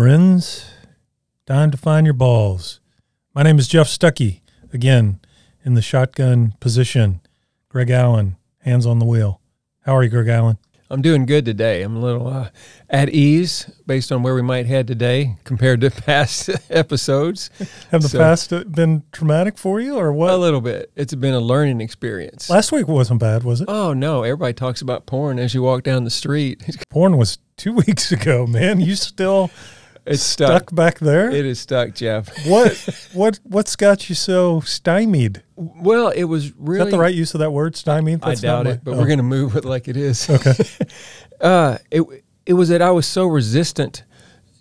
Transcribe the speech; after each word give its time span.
Friends. 0.00 0.66
Time 1.46 1.70
to 1.70 1.78
find 1.78 2.06
your 2.06 2.12
balls. 2.12 2.80
My 3.34 3.42
name 3.42 3.58
is 3.58 3.66
Jeff 3.66 3.86
Stuckey. 3.88 4.42
Again, 4.70 5.20
in 5.64 5.72
the 5.72 5.80
shotgun 5.80 6.52
position. 6.60 7.22
Greg 7.70 7.88
Allen, 7.88 8.36
hands 8.58 8.84
on 8.84 8.98
the 8.98 9.06
wheel. 9.06 9.40
How 9.86 9.96
are 9.96 10.02
you, 10.02 10.10
Greg 10.10 10.28
Allen? 10.28 10.58
I'm 10.90 11.00
doing 11.00 11.24
good 11.24 11.46
today. 11.46 11.80
I'm 11.80 11.96
a 11.96 12.00
little 12.00 12.26
uh, 12.28 12.50
at 12.90 13.08
ease 13.08 13.70
based 13.86 14.12
on 14.12 14.22
where 14.22 14.34
we 14.34 14.42
might 14.42 14.66
head 14.66 14.86
today 14.86 15.36
compared 15.44 15.80
to 15.80 15.90
past 16.02 16.50
episodes. 16.68 17.48
Have 17.90 18.02
the 18.02 18.10
So- 18.10 18.18
past 18.18 18.50
been 18.72 19.02
traumatic 19.12 19.56
for 19.56 19.80
you 19.80 19.96
or 19.96 20.12
what? 20.12 20.28
A 20.34 20.36
little 20.36 20.60
bit. 20.60 20.92
It's 20.94 21.14
been 21.14 21.32
a 21.32 21.40
learning 21.40 21.80
experience. 21.80 22.50
Last 22.50 22.70
week 22.70 22.86
wasn't 22.86 23.20
bad, 23.20 23.44
was 23.44 23.62
it? 23.62 23.68
Oh 23.70 23.94
no! 23.94 24.24
Everybody 24.24 24.52
talks 24.52 24.82
about 24.82 25.06
porn 25.06 25.38
as 25.38 25.54
you 25.54 25.62
walk 25.62 25.84
down 25.84 26.04
the 26.04 26.10
street. 26.10 26.62
Porn 26.90 27.16
was 27.16 27.38
two 27.56 27.72
weeks 27.86 28.12
ago, 28.12 28.46
man. 28.46 28.78
You 28.78 28.94
still 28.94 29.50
It's 30.06 30.22
stuck 30.22 30.48
stuck. 30.48 30.74
back 30.74 30.98
there? 31.00 31.30
It 31.30 31.44
is 31.44 31.58
stuck, 31.58 31.94
Jeff. 31.94 32.28
what 32.46 33.08
what 33.12 33.40
what's 33.42 33.76
got 33.76 34.08
you 34.08 34.14
so 34.14 34.60
stymied? 34.60 35.42
Well, 35.56 36.08
it 36.08 36.24
was 36.24 36.46
Is 36.46 36.52
really. 36.56 36.84
that 36.84 36.90
the 36.90 36.98
right 36.98 37.14
use 37.14 37.34
of 37.34 37.40
that 37.40 37.50
word, 37.50 37.76
stymied? 37.76 38.22
I 38.22 38.30
That's 38.30 38.42
not 38.42 38.48
doubt 38.48 38.64
my- 38.66 38.70
it, 38.72 38.84
but 38.84 38.94
oh. 38.94 38.98
we're 38.98 39.06
going 39.06 39.18
to 39.18 39.24
move 39.24 39.56
it 39.56 39.64
like 39.64 39.88
it 39.88 39.96
is. 39.96 40.28
Okay. 40.30 40.52
uh, 41.40 41.78
it 41.90 42.02
it 42.44 42.52
was 42.52 42.68
that 42.68 42.82
I 42.82 42.90
was 42.90 43.06
so 43.06 43.26
resistant 43.26 44.04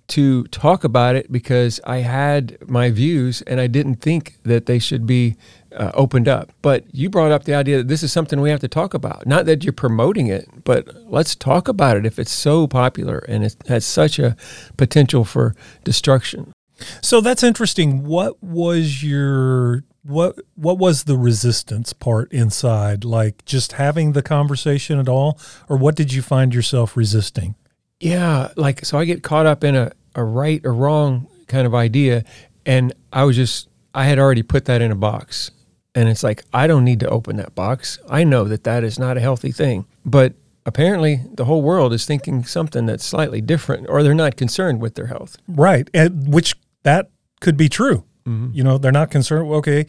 to 0.08 0.44
talk 0.45 0.84
about 0.84 1.16
it 1.16 1.31
because 1.31 1.80
I 1.86 1.97
had 1.97 2.58
my 2.67 2.91
views 2.91 3.41
and 3.44 3.59
I 3.59 3.67
didn't 3.67 3.95
think 3.95 4.38
that 4.44 4.66
they 4.66 4.80
should 4.80 5.06
be 5.08 5.36
uh, 5.76 5.92
opened 5.94 6.28
up. 6.28 6.52
But 6.62 6.84
you 6.94 7.09
brought 7.09 7.31
up 7.31 7.44
the 7.44 7.54
idea 7.54 7.78
that 7.78 7.88
this 7.88 8.04
is 8.04 8.12
something 8.12 8.42
we 8.42 8.50
have 8.50 8.59
to 8.62 8.68
talk 8.68 8.94
about. 8.94 9.26
Not 9.26 9.45
that 9.45 9.64
you're 9.64 9.73
promoting 9.73 10.28
it, 10.28 10.48
but 10.64 10.88
let's 11.06 11.36
talk 11.36 11.68
about 11.68 11.98
it 11.98 12.06
if 12.06 12.18
it's 12.18 12.31
so 12.31 12.68
popular 12.68 13.20
and 13.20 13.44
it 13.44 13.56
has 13.68 13.86
such 13.86 14.20
a 14.20 14.36
potential 14.78 15.23
for 15.26 15.56
destruction. 15.84 16.53
So 17.02 17.22
that's 17.22 17.44
interesting. 17.44 18.03
What 18.03 18.42
was 18.44 19.03
your 19.03 19.84
what 20.03 20.38
what 20.56 20.78
was 20.78 21.06
the 21.06 21.18
resistance 21.18 21.94
part 21.94 22.31
inside? 22.31 23.03
Like 23.03 23.44
just 23.46 23.73
having 23.73 24.12
the 24.12 24.22
conversation 24.22 25.00
at 25.00 25.09
all 25.09 25.40
or 25.68 25.78
what 25.78 25.96
did 25.96 26.14
you 26.14 26.22
find 26.22 26.53
yourself 26.53 26.96
resisting? 26.98 27.56
Yeah, 28.00 28.52
like 28.56 28.86
so 28.86 28.98
I 28.98 29.06
get 29.06 29.23
caught 29.23 29.46
up 29.46 29.64
in 29.64 29.76
a, 29.76 29.92
a 30.16 30.23
right 30.23 30.62
or 30.66 30.73
wrong 30.73 31.28
kind 31.48 31.66
of 31.66 31.73
idea 31.73 32.23
and 32.66 32.94
I 33.14 33.23
was 33.23 33.36
just 33.36 33.70
I 33.94 34.06
had 34.06 34.20
already 34.20 34.44
put 34.44 34.66
that 34.66 34.81
in 34.81 34.92
a 34.92 34.96
box. 34.96 35.52
And 35.95 36.09
it's 36.09 36.23
like 36.23 36.43
I 36.53 36.67
don't 36.67 36.83
need 36.83 36.99
to 36.99 37.09
open 37.09 37.38
that 37.38 37.55
box. 37.55 37.97
I 38.09 38.23
know 38.25 38.43
that 38.43 38.65
that 38.65 38.83
is 38.83 38.99
not 38.99 39.17
a 39.17 39.21
healthy 39.21 39.51
thing. 39.51 39.85
But 40.05 40.33
apparently 40.65 41.21
the 41.33 41.45
whole 41.45 41.61
world 41.61 41.93
is 41.93 42.05
thinking 42.05 42.43
something 42.43 42.85
that's 42.85 43.05
slightly 43.05 43.39
different 43.39 43.88
or 43.89 44.03
they're 44.03 44.13
not 44.13 44.35
concerned 44.35 44.81
with 44.81 44.95
their 44.95 45.07
health. 45.07 45.38
Right. 45.47 45.89
And 45.93 46.33
which 46.33 46.55
that 46.83 47.09
could 47.39 47.55
be 47.55 47.69
true. 47.69 48.03
Mm-hmm. 48.27 48.49
You 48.53 48.63
know, 48.63 48.77
they're 48.77 48.91
not 48.91 49.09
concerned. 49.09 49.49
Okay. 49.51 49.85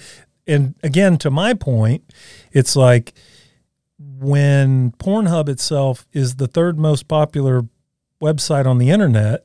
And 0.47 0.75
again, 0.83 1.19
to 1.19 1.31
my 1.31 1.55
point, 1.55 2.05
it's 2.53 2.77
like 2.77 3.15
when 3.99 4.93
Pornhub 4.93 5.49
itself 5.49 6.07
is 6.13 6.37
the 6.37 6.47
third 6.47 6.79
most 6.79 7.09
popular 7.09 7.65
website 8.23 8.67
on 8.67 8.79
the 8.79 8.91
internet. 8.91 9.45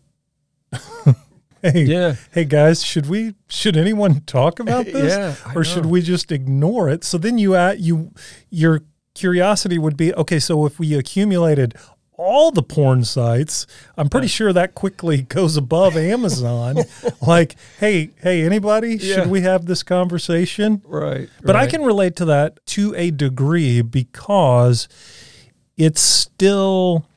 hey, 1.74 1.84
Yeah. 1.84 2.16
hey 2.32 2.46
guys, 2.46 2.84
should 2.84 3.08
we 3.08 3.36
should 3.48 3.78
anyone 3.78 4.22
talk 4.22 4.60
about 4.60 4.86
this? 4.98 5.14
Yeah, 5.14 5.36
or 5.56 5.64
should 5.64 5.86
we 5.86 6.02
just 6.02 6.32
ignore 6.32 6.90
it? 6.90 7.04
So 7.04 7.18
then 7.18 7.38
you 7.38 7.56
at 7.56 7.80
you 7.80 8.12
your 8.50 8.82
curiosity 9.14 9.78
would 9.78 9.98
be 9.98 10.14
okay, 10.16 10.40
so 10.40 10.66
if 10.66 10.80
we 10.80 10.94
accumulated 10.96 11.76
all 12.18 12.52
the 12.52 12.62
porn 12.62 13.04
sites, 13.04 13.66
I'm 13.98 14.08
pretty 14.08 14.28
sure 14.28 14.54
that 14.54 14.76
quickly 14.76 15.22
goes 15.38 15.58
above 15.58 15.98
Amazon. 15.98 16.78
like, 17.26 17.56
hey, 17.80 18.12
hey, 18.22 18.44
anybody, 18.44 18.98
Yeah. 18.98 19.16
should 19.16 19.28
we 19.32 19.42
have 19.42 19.66
this 19.66 19.82
conversation? 19.82 20.84
Right. 20.86 21.30
But 21.44 21.56
I 21.56 21.66
can 21.66 21.82
relate 21.84 22.16
to 22.18 22.26
that 22.26 22.64
to 22.68 22.94
a 22.96 23.10
degree 23.10 23.82
because 23.82 24.88
it 25.78 25.98
still 25.98 27.08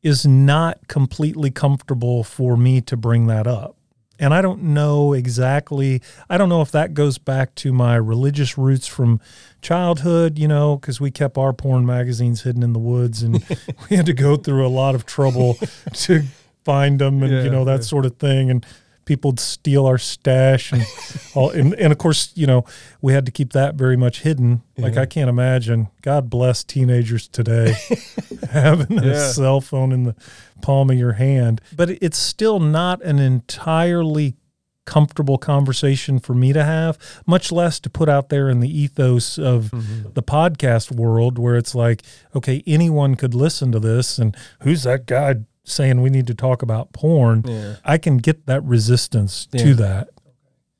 is 0.00 0.24
not 0.24 0.86
completely 0.86 1.50
comfortable 1.50 2.22
for 2.22 2.56
me 2.56 2.80
to 2.82 2.96
bring 2.96 3.26
that 3.26 3.48
up. 3.48 3.76
And 4.22 4.32
I 4.32 4.40
don't 4.40 4.62
know 4.62 5.14
exactly, 5.14 6.00
I 6.30 6.38
don't 6.38 6.48
know 6.48 6.62
if 6.62 6.70
that 6.70 6.94
goes 6.94 7.18
back 7.18 7.56
to 7.56 7.72
my 7.72 7.96
religious 7.96 8.56
roots 8.56 8.86
from 8.86 9.20
childhood, 9.62 10.38
you 10.38 10.46
know, 10.46 10.76
because 10.76 11.00
we 11.00 11.10
kept 11.10 11.36
our 11.36 11.52
porn 11.52 11.84
magazines 11.84 12.42
hidden 12.42 12.62
in 12.62 12.72
the 12.72 12.78
woods 12.78 13.24
and 13.24 13.44
we 13.90 13.96
had 13.96 14.06
to 14.06 14.12
go 14.12 14.36
through 14.36 14.64
a 14.64 14.70
lot 14.70 14.94
of 14.94 15.04
trouble 15.06 15.58
to 15.94 16.22
find 16.64 17.00
them 17.00 17.20
and, 17.24 17.32
you 17.44 17.50
know, 17.50 17.64
that 17.64 17.80
yeah. 17.80 17.80
sort 17.80 18.06
of 18.06 18.16
thing. 18.18 18.48
And 18.48 18.64
people 19.04 19.30
would 19.32 19.40
steal 19.40 19.86
our 19.86 19.98
stash 19.98 20.72
and 20.72 20.84
all. 21.34 21.50
And, 21.50 21.74
and 21.74 21.92
of 21.92 21.98
course, 21.98 22.32
you 22.34 22.46
know, 22.46 22.64
we 23.00 23.12
had 23.12 23.26
to 23.26 23.32
keep 23.32 23.52
that 23.52 23.74
very 23.74 23.96
much 23.96 24.20
hidden. 24.22 24.62
Like, 24.78 24.96
I 24.96 25.06
can't 25.06 25.28
imagine, 25.30 25.88
God 26.02 26.28
bless 26.30 26.64
teenagers 26.64 27.28
today 27.28 27.74
having 28.50 28.98
a 28.98 29.18
cell 29.32 29.60
phone 29.60 29.92
in 29.92 30.04
the 30.04 30.14
palm 30.60 30.90
of 30.90 30.96
your 30.98 31.12
hand. 31.12 31.60
But 31.74 31.90
it's 31.90 32.18
still 32.18 32.58
not 32.60 33.02
an 33.02 33.18
entirely 33.18 34.36
comfortable 34.84 35.38
conversation 35.38 36.18
for 36.18 36.34
me 36.34 36.52
to 36.52 36.64
have, 36.64 36.98
much 37.24 37.52
less 37.52 37.78
to 37.78 37.88
put 37.88 38.08
out 38.08 38.30
there 38.30 38.48
in 38.50 38.58
the 38.58 38.68
ethos 38.80 39.38
of 39.38 39.70
Mm-hmm. 39.70 40.12
the 40.14 40.22
podcast 40.24 40.90
world 40.90 41.38
where 41.38 41.54
it's 41.56 41.72
like, 41.74 42.02
okay, 42.34 42.62
anyone 42.66 43.14
could 43.14 43.32
listen 43.34 43.70
to 43.72 43.78
this 43.78 44.18
and 44.18 44.36
who's 44.62 44.82
that 44.82 45.06
guy 45.06 45.36
saying 45.64 46.00
we 46.02 46.10
need 46.10 46.26
to 46.26 46.34
talk 46.34 46.62
about 46.62 46.92
porn? 46.92 47.44
Yeah. 47.46 47.76
I 47.84 47.98
can 47.98 48.18
get 48.18 48.46
that 48.46 48.62
resistance 48.64 49.46
to 49.46 49.74
that. 49.74 50.08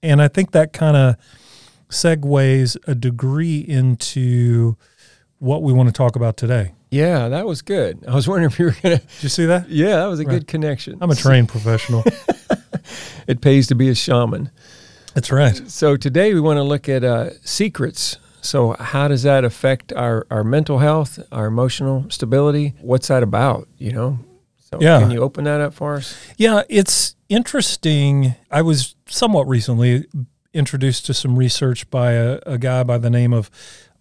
And 0.02 0.20
I 0.20 0.28
think 0.28 0.50
that 0.52 0.72
kind 0.72 0.96
of 0.96 1.16
segues 1.88 2.76
a 2.86 2.94
degree 2.94 3.58
into 3.60 4.76
what 5.38 5.62
we 5.62 5.72
want 5.72 5.88
to 5.88 5.92
talk 5.92 6.16
about 6.16 6.36
today. 6.36 6.72
Yeah, 6.90 7.28
that 7.28 7.46
was 7.46 7.62
good. 7.62 8.04
I 8.06 8.14
was 8.14 8.28
wondering 8.28 8.50
if 8.50 8.58
you 8.58 8.66
were 8.66 8.76
going 8.82 8.98
to 8.98 9.04
Did 9.04 9.22
you 9.22 9.28
see 9.28 9.46
that? 9.46 9.68
Yeah, 9.70 9.96
that 9.96 10.06
was 10.06 10.20
a 10.20 10.24
Right. 10.24 10.32
good 10.34 10.46
connection. 10.46 10.98
I'm 11.00 11.10
a 11.10 11.14
trained 11.14 11.48
professional. 11.48 12.04
It 13.28 13.40
pays 13.40 13.68
to 13.68 13.76
be 13.76 13.88
a 13.88 13.94
shaman. 13.94 14.50
That's 15.14 15.30
right. 15.30 15.56
So 15.70 15.96
today 15.96 16.34
we 16.34 16.40
want 16.40 16.56
to 16.56 16.62
look 16.64 16.88
at 16.88 17.04
uh, 17.04 17.30
secrets. 17.44 18.18
So 18.40 18.72
how 18.72 19.06
does 19.06 19.22
that 19.22 19.44
affect 19.44 19.92
our, 19.92 20.26
our 20.30 20.42
mental 20.42 20.78
health, 20.78 21.20
our 21.30 21.46
emotional 21.46 22.04
stability? 22.10 22.74
What's 22.80 23.06
that 23.08 23.22
about? 23.22 23.68
You 23.78 23.92
know. 23.92 24.18
So 24.72 24.78
Yeah. 24.80 25.00
Can 25.00 25.10
you 25.10 25.20
open 25.20 25.44
that 25.44 25.60
up 25.60 25.74
for 25.74 25.96
us? 25.96 26.16
Yeah, 26.36 26.62
it's 26.68 27.14
interesting. 27.28 28.34
I 28.50 28.62
was 28.62 28.94
somewhat 29.06 29.46
recently 29.46 30.06
introduced 30.54 31.06
to 31.06 31.14
some 31.14 31.36
research 31.36 31.88
by 31.90 32.12
a, 32.12 32.38
a 32.46 32.58
guy 32.58 32.82
by 32.82 32.98
the 32.98 33.10
name 33.10 33.32
of 33.32 33.50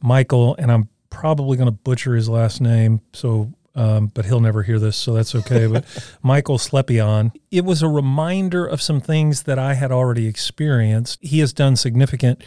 Michael, 0.01 0.55
and 0.57 0.71
I'm 0.71 0.89
probably 1.09 1.57
going 1.57 1.67
to 1.67 1.71
butcher 1.73 2.15
his 2.15 2.29
last 2.29 2.61
name. 2.61 3.01
So, 3.13 3.51
um, 3.75 4.07
but 4.07 4.25
he'll 4.25 4.41
never 4.41 4.63
hear 4.63 4.79
this, 4.79 4.97
so 4.97 5.13
that's 5.13 5.33
okay. 5.35 5.67
but 5.67 5.85
Michael 6.23 6.57
Slepian. 6.57 7.31
It 7.49 7.65
was 7.65 7.81
a 7.81 7.87
reminder 7.87 8.65
of 8.65 8.81
some 8.81 9.01
things 9.01 9.43
that 9.43 9.57
I 9.59 9.75
had 9.75 9.91
already 9.91 10.27
experienced. 10.27 11.19
He 11.21 11.39
has 11.39 11.53
done 11.53 11.75
significant 11.75 12.43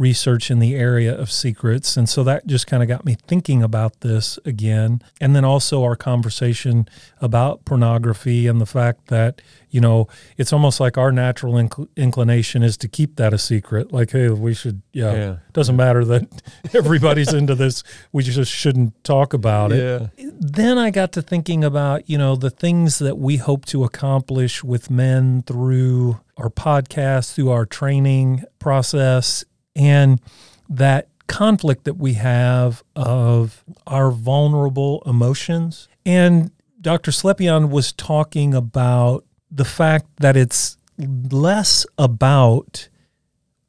research 0.00 0.50
in 0.50 0.60
the 0.60 0.74
area 0.74 1.14
of 1.14 1.30
secrets. 1.30 1.96
And 1.96 2.08
so 2.08 2.24
that 2.24 2.46
just 2.46 2.66
kind 2.66 2.82
of 2.82 2.88
got 2.88 3.04
me 3.04 3.16
thinking 3.26 3.62
about 3.62 4.00
this 4.00 4.38
again. 4.46 5.02
And 5.20 5.36
then 5.36 5.44
also 5.44 5.84
our 5.84 5.94
conversation 5.94 6.88
about 7.20 7.64
pornography 7.66 8.46
and 8.46 8.60
the 8.60 8.66
fact 8.66 9.08
that, 9.08 9.42
you 9.70 9.80
know, 9.80 10.08
it's 10.36 10.52
almost 10.52 10.80
like 10.80 10.98
our 10.98 11.12
natural 11.12 11.54
inc- 11.54 11.88
inclination 11.96 12.62
is 12.62 12.76
to 12.78 12.88
keep 12.88 13.16
that 13.16 13.32
a 13.32 13.38
secret. 13.38 13.92
Like, 13.92 14.10
hey, 14.12 14.28
we 14.28 14.54
should, 14.54 14.82
yeah, 14.92 15.14
Yeah. 15.14 15.36
doesn't 15.52 15.76
matter 15.76 16.04
that 16.04 16.42
everybody's 16.74 17.32
into 17.32 17.54
this. 17.54 17.82
We 18.12 18.22
just 18.22 18.50
shouldn't 18.52 19.02
talk 19.04 19.32
about 19.32 19.72
it 19.72 20.10
then 20.42 20.78
I 20.78 20.90
got 20.90 21.12
to 21.12 21.22
thinking 21.22 21.62
about, 21.62 22.08
you 22.08 22.16
know, 22.16 22.34
the 22.34 22.50
things 22.50 22.98
that 22.98 23.18
we 23.18 23.36
hope 23.36 23.66
to 23.66 23.84
accomplish 23.84 24.64
with 24.64 24.90
men 24.90 25.42
through 25.42 26.18
our 26.38 26.48
podcast, 26.48 27.34
through 27.34 27.50
our 27.50 27.66
training 27.66 28.44
process, 28.58 29.44
and 29.76 30.20
that 30.68 31.08
conflict 31.26 31.84
that 31.84 31.94
we 31.98 32.14
have 32.14 32.82
of 32.96 33.62
our 33.86 34.10
vulnerable 34.10 35.02
emotions. 35.06 35.88
And 36.06 36.50
Dr. 36.80 37.10
Slepian 37.10 37.70
was 37.70 37.92
talking 37.92 38.54
about 38.54 39.24
the 39.50 39.64
fact 39.64 40.06
that 40.18 40.36
it's 40.36 40.76
less 40.98 41.86
about 41.98 42.88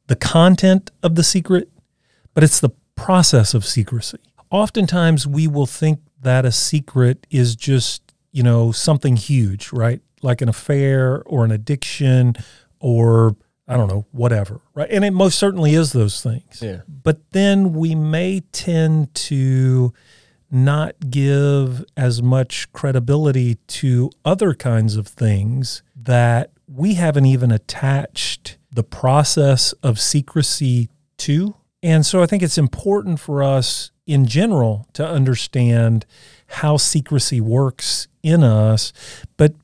the 0.06 0.16
content 0.16 0.90
of 1.02 1.14
the 1.14 1.24
secret, 1.24 1.70
but 2.34 2.44
it's 2.44 2.60
the 2.60 2.70
process 2.94 3.54
of 3.54 3.64
secrecy. 3.64 4.18
Oftentimes, 4.50 5.26
we 5.26 5.46
will 5.46 5.66
think 5.66 6.00
that 6.20 6.44
a 6.44 6.52
secret 6.52 7.26
is 7.30 7.56
just, 7.56 8.14
you 8.30 8.42
know, 8.42 8.70
something 8.70 9.16
huge, 9.16 9.72
right? 9.72 10.00
Like 10.20 10.40
an 10.42 10.48
affair 10.48 11.22
or 11.24 11.44
an 11.44 11.50
addiction 11.50 12.34
or, 12.78 13.34
I 13.66 13.76
don't 13.76 13.88
know, 13.88 14.06
whatever, 14.12 14.60
right? 14.74 14.88
And 14.90 15.04
it 15.04 15.12
most 15.12 15.38
certainly 15.38 15.74
is 15.74 15.92
those 15.92 16.22
things. 16.22 16.60
Yeah. 16.62 16.82
But 16.86 17.30
then 17.30 17.72
we 17.72 17.94
may 17.94 18.40
tend 18.52 19.14
to 19.14 19.92
not 20.52 21.10
give 21.10 21.82
as 21.96 22.22
much 22.22 22.70
credibility 22.72 23.54
to 23.66 24.10
other 24.24 24.52
kinds 24.52 24.96
of 24.96 25.08
things 25.08 25.82
that 25.96 26.50
we 26.68 26.94
haven't 26.94 27.24
even 27.24 27.50
attached 27.50 28.58
the 28.70 28.82
process 28.84 29.72
of 29.82 29.98
secrecy 29.98 30.90
to. 31.16 31.54
And 31.82 32.04
so 32.04 32.22
I 32.22 32.26
think 32.26 32.42
it's 32.42 32.58
important 32.58 33.18
for 33.18 33.42
us 33.42 33.90
in 34.06 34.26
general 34.26 34.86
to 34.92 35.06
understand 35.06 36.04
how 36.46 36.76
secrecy 36.76 37.40
works 37.40 38.08
in 38.22 38.44
us, 38.44 38.92
but 39.36 39.54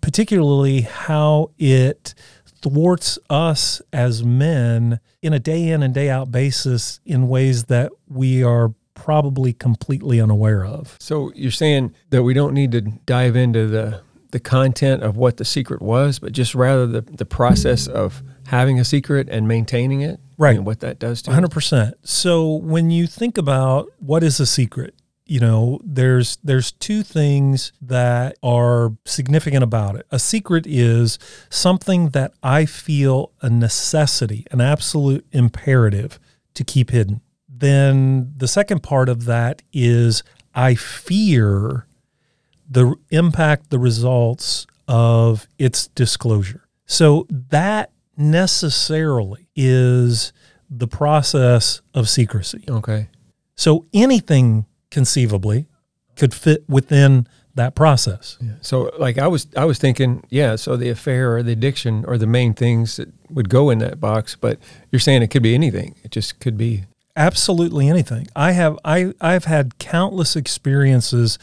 particularly 0.00 0.82
how 0.82 1.50
it 1.58 2.14
thwarts 2.62 3.18
us 3.28 3.82
as 3.92 4.24
men 4.24 5.00
in 5.20 5.32
a 5.32 5.38
day 5.38 5.68
in 5.68 5.82
and 5.82 5.94
day 5.94 6.10
out 6.10 6.30
basis 6.30 7.00
in 7.04 7.28
ways 7.28 7.64
that 7.64 7.92
we 8.08 8.42
are 8.42 8.72
probably 8.98 9.52
completely 9.52 10.20
unaware 10.20 10.64
of. 10.64 10.96
So 11.00 11.32
you're 11.34 11.50
saying 11.50 11.94
that 12.10 12.22
we 12.22 12.34
don't 12.34 12.52
need 12.52 12.72
to 12.72 12.80
dive 12.82 13.36
into 13.36 13.66
the 13.66 14.02
the 14.30 14.40
content 14.40 15.02
of 15.02 15.16
what 15.16 15.38
the 15.38 15.44
secret 15.44 15.80
was, 15.80 16.18
but 16.18 16.32
just 16.32 16.54
rather 16.54 16.86
the, 16.86 17.00
the 17.00 17.24
process 17.24 17.86
of 17.86 18.22
having 18.48 18.78
a 18.78 18.84
secret 18.84 19.26
and 19.30 19.48
maintaining 19.48 20.02
it, 20.02 20.20
right? 20.36 20.54
And 20.54 20.66
what 20.66 20.80
that 20.80 20.98
does 20.98 21.22
to 21.22 21.30
100%. 21.30 21.94
So 22.02 22.56
when 22.56 22.90
you 22.90 23.06
think 23.06 23.38
about 23.38 23.88
what 24.00 24.22
is 24.22 24.38
a 24.38 24.44
secret, 24.44 24.94
you 25.28 25.38
know 25.38 25.78
there's 25.84 26.38
there's 26.42 26.72
two 26.72 27.02
things 27.02 27.72
that 27.82 28.36
are 28.42 28.96
significant 29.04 29.62
about 29.62 29.94
it 29.94 30.06
a 30.10 30.18
secret 30.18 30.66
is 30.66 31.18
something 31.50 32.08
that 32.10 32.32
i 32.42 32.64
feel 32.64 33.30
a 33.42 33.50
necessity 33.50 34.46
an 34.50 34.60
absolute 34.60 35.26
imperative 35.30 36.18
to 36.54 36.64
keep 36.64 36.90
hidden 36.90 37.20
then 37.60 38.32
the 38.36 38.48
second 38.48 38.82
part 38.82 39.08
of 39.08 39.24
that 39.24 39.62
is 39.72 40.22
i 40.54 40.74
fear 40.74 41.86
the 42.68 42.94
impact 43.10 43.70
the 43.70 43.78
results 43.78 44.66
of 44.86 45.46
its 45.58 45.88
disclosure 45.88 46.68
so 46.86 47.26
that 47.30 47.90
necessarily 48.16 49.48
is 49.54 50.32
the 50.70 50.88
process 50.88 51.80
of 51.94 52.08
secrecy 52.08 52.64
okay 52.68 53.08
so 53.54 53.86
anything 53.92 54.66
conceivably 54.90 55.66
could 56.16 56.34
fit 56.34 56.68
within 56.68 57.26
that 57.58 57.74
process. 57.74 58.38
Yeah. 58.40 58.52
So 58.60 58.90
like 58.98 59.18
I 59.18 59.26
was 59.28 59.46
I 59.56 59.64
was 59.64 59.78
thinking, 59.78 60.24
yeah, 60.30 60.56
so 60.56 60.76
the 60.76 60.88
affair 60.88 61.36
or 61.36 61.42
the 61.42 61.52
addiction 61.52 62.04
are 62.06 62.16
the 62.16 62.26
main 62.26 62.54
things 62.54 62.96
that 62.96 63.08
would 63.30 63.48
go 63.48 63.70
in 63.70 63.78
that 63.78 64.00
box, 64.00 64.36
but 64.36 64.58
you're 64.90 65.00
saying 65.00 65.22
it 65.22 65.28
could 65.28 65.42
be 65.42 65.54
anything. 65.54 65.96
It 66.02 66.10
just 66.10 66.40
could 66.40 66.56
be 66.56 66.84
absolutely 67.18 67.88
anything. 67.88 68.28
I 68.34 68.52
have 68.52 68.78
I 68.84 69.12
I've 69.20 69.44
had 69.44 69.78
countless 69.78 70.36
experiences 70.36 71.38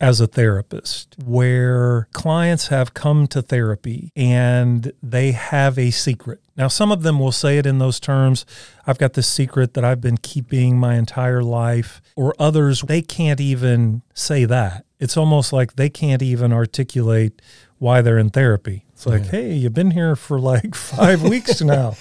as 0.00 0.18
a 0.18 0.26
therapist 0.26 1.14
where 1.22 2.08
clients 2.12 2.68
have 2.68 2.94
come 2.94 3.26
to 3.26 3.42
therapy 3.42 4.10
and 4.16 4.92
they 5.02 5.32
have 5.32 5.78
a 5.78 5.90
secret. 5.90 6.40
Now, 6.56 6.68
some 6.68 6.90
of 6.90 7.02
them 7.02 7.18
will 7.18 7.32
say 7.32 7.58
it 7.58 7.66
in 7.66 7.78
those 7.78 8.00
terms 8.00 8.46
I've 8.86 8.98
got 8.98 9.12
this 9.12 9.28
secret 9.28 9.74
that 9.74 9.84
I've 9.84 10.00
been 10.00 10.16
keeping 10.16 10.78
my 10.78 10.94
entire 10.96 11.42
life, 11.42 12.00
or 12.16 12.34
others, 12.38 12.82
they 12.82 13.02
can't 13.02 13.40
even 13.40 14.02
say 14.14 14.44
that. 14.46 14.84
It's 14.98 15.16
almost 15.16 15.52
like 15.52 15.76
they 15.76 15.88
can't 15.88 16.22
even 16.22 16.52
articulate 16.52 17.40
why 17.78 18.02
they're 18.02 18.18
in 18.18 18.30
therapy. 18.30 18.84
It's 18.92 19.06
like, 19.06 19.24
yeah. 19.24 19.30
hey, 19.30 19.52
you've 19.52 19.74
been 19.74 19.92
here 19.92 20.16
for 20.16 20.40
like 20.40 20.74
five 20.74 21.22
weeks 21.22 21.60
now. 21.60 21.96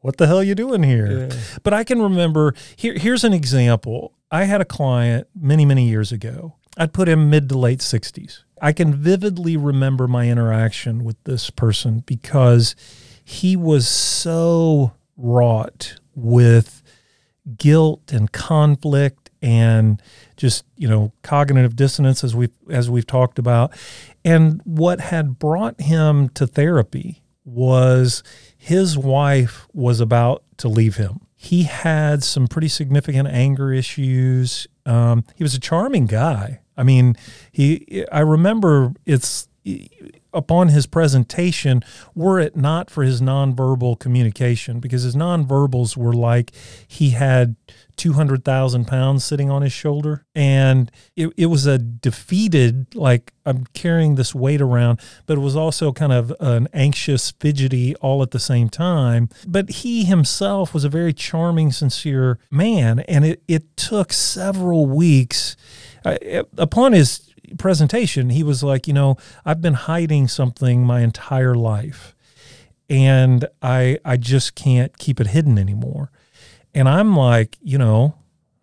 What 0.00 0.16
the 0.16 0.26
hell 0.26 0.38
are 0.38 0.42
you 0.42 0.54
doing 0.54 0.82
here? 0.82 1.28
Yeah. 1.28 1.36
But 1.62 1.74
I 1.74 1.84
can 1.84 2.00
remember 2.00 2.54
here, 2.76 2.94
here's 2.94 3.24
an 3.24 3.32
example. 3.32 4.14
I 4.30 4.44
had 4.44 4.60
a 4.60 4.64
client 4.64 5.26
many, 5.34 5.64
many 5.64 5.88
years 5.88 6.12
ago 6.12 6.56
I'd 6.76 6.92
put 6.92 7.08
him 7.08 7.30
mid 7.30 7.48
to 7.50 7.58
late 7.58 7.80
60s. 7.80 8.44
I 8.62 8.72
can 8.72 8.94
vividly 8.94 9.56
remember 9.56 10.06
my 10.06 10.28
interaction 10.28 11.04
with 11.04 11.22
this 11.24 11.50
person 11.50 12.02
because 12.06 12.74
he 13.24 13.56
was 13.56 13.88
so 13.88 14.92
wrought 15.16 15.96
with 16.14 16.82
guilt 17.58 18.12
and 18.12 18.30
conflict 18.32 19.30
and 19.42 20.00
just 20.36 20.64
you 20.76 20.86
know 20.86 21.12
cognitive 21.22 21.74
dissonance 21.74 22.22
as 22.22 22.34
we've 22.34 22.52
as 22.70 22.90
we've 22.90 23.06
talked 23.06 23.38
about 23.38 23.72
and 24.24 24.60
what 24.64 25.00
had 25.00 25.38
brought 25.38 25.80
him 25.80 26.28
to 26.30 26.46
therapy 26.46 27.19
was 27.44 28.22
his 28.56 28.96
wife 28.98 29.66
was 29.72 30.00
about 30.00 30.42
to 30.58 30.68
leave 30.68 30.96
him 30.96 31.20
he 31.36 31.62
had 31.62 32.22
some 32.22 32.46
pretty 32.46 32.68
significant 32.68 33.26
anger 33.28 33.72
issues 33.72 34.68
um, 34.90 35.24
he 35.36 35.44
was 35.44 35.54
a 35.54 35.60
charming 35.60 36.06
guy. 36.06 36.60
I 36.76 36.82
mean, 36.82 37.16
he. 37.52 38.04
I 38.10 38.20
remember 38.20 38.92
it's 39.06 39.48
upon 40.32 40.68
his 40.68 40.86
presentation, 40.86 41.82
were 42.14 42.38
it 42.38 42.56
not 42.56 42.90
for 42.90 43.02
his 43.02 43.20
nonverbal 43.20 43.98
communication, 43.98 44.80
because 44.80 45.02
his 45.02 45.16
nonverbals 45.16 45.96
were 45.96 46.12
like 46.12 46.52
he 46.86 47.10
had 47.10 47.56
200,000 48.00 48.86
pounds 48.86 49.26
sitting 49.26 49.50
on 49.50 49.60
his 49.60 49.74
shoulder. 49.74 50.24
And 50.34 50.90
it, 51.16 51.34
it 51.36 51.46
was 51.46 51.66
a 51.66 51.76
defeated, 51.76 52.94
like, 52.94 53.34
I'm 53.44 53.66
carrying 53.74 54.14
this 54.14 54.34
weight 54.34 54.62
around, 54.62 55.00
but 55.26 55.36
it 55.36 55.40
was 55.40 55.54
also 55.54 55.92
kind 55.92 56.10
of 56.10 56.32
an 56.40 56.66
anxious, 56.72 57.32
fidgety 57.32 57.94
all 57.96 58.22
at 58.22 58.30
the 58.30 58.38
same 58.38 58.70
time. 58.70 59.28
But 59.46 59.68
he 59.68 60.04
himself 60.04 60.72
was 60.72 60.82
a 60.84 60.88
very 60.88 61.12
charming, 61.12 61.72
sincere 61.72 62.38
man. 62.50 63.00
And 63.00 63.26
it, 63.26 63.42
it 63.46 63.76
took 63.76 64.14
several 64.14 64.86
weeks. 64.86 65.56
Uh, 66.02 66.16
upon 66.56 66.94
his 66.94 67.29
presentation, 67.58 68.30
he 68.30 68.42
was 68.42 68.62
like, 68.62 68.86
you 68.86 68.92
know, 68.92 69.16
I've 69.44 69.60
been 69.60 69.74
hiding 69.74 70.28
something 70.28 70.84
my 70.84 71.00
entire 71.00 71.54
life. 71.54 72.14
And 72.88 73.46
I 73.62 73.98
I 74.04 74.16
just 74.16 74.54
can't 74.54 74.96
keep 74.98 75.20
it 75.20 75.28
hidden 75.28 75.58
anymore. 75.58 76.10
And 76.74 76.88
I'm 76.88 77.16
like, 77.16 77.56
you 77.62 77.78
know, 77.78 78.14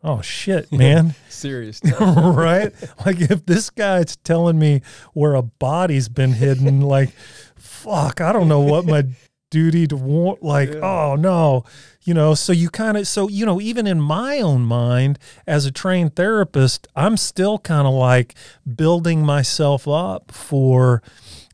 oh 0.03 0.21
shit, 0.21 0.71
man. 0.71 1.15
Serious. 1.29 1.81
right? 1.99 2.73
Like 3.05 3.21
if 3.21 3.45
this 3.45 3.69
guy's 3.69 4.17
telling 4.17 4.59
me 4.59 4.81
where 5.13 5.35
a 5.35 5.41
body's 5.41 6.09
been 6.09 6.33
hidden, 6.33 6.81
like, 6.81 7.11
fuck, 7.55 8.21
I 8.21 8.33
don't 8.33 8.47
know 8.47 8.61
what 8.61 8.85
my 8.85 9.05
duty 9.49 9.87
to 9.87 9.95
want 9.95 10.43
like, 10.43 10.73
yeah. 10.73 10.79
oh 10.81 11.15
no. 11.15 11.63
You 12.07 12.13
know, 12.13 12.35
so 12.35 12.53
you 12.53 12.69
kind 12.69 12.95
of 12.95 13.05
so 13.05 13.27
you 13.27 13.45
know, 13.45 13.59
even 13.59 13.85
in 13.85 13.99
my 13.99 14.39
own 14.39 14.61
mind 14.61 15.19
as 15.45 15.65
a 15.65 15.73
trained 15.73 16.15
therapist, 16.15 16.87
I'm 16.95 17.17
still 17.17 17.59
kind 17.59 17.85
of 17.85 17.93
like 17.93 18.33
building 18.77 19.25
myself 19.25 19.89
up 19.89 20.31
for, 20.31 21.03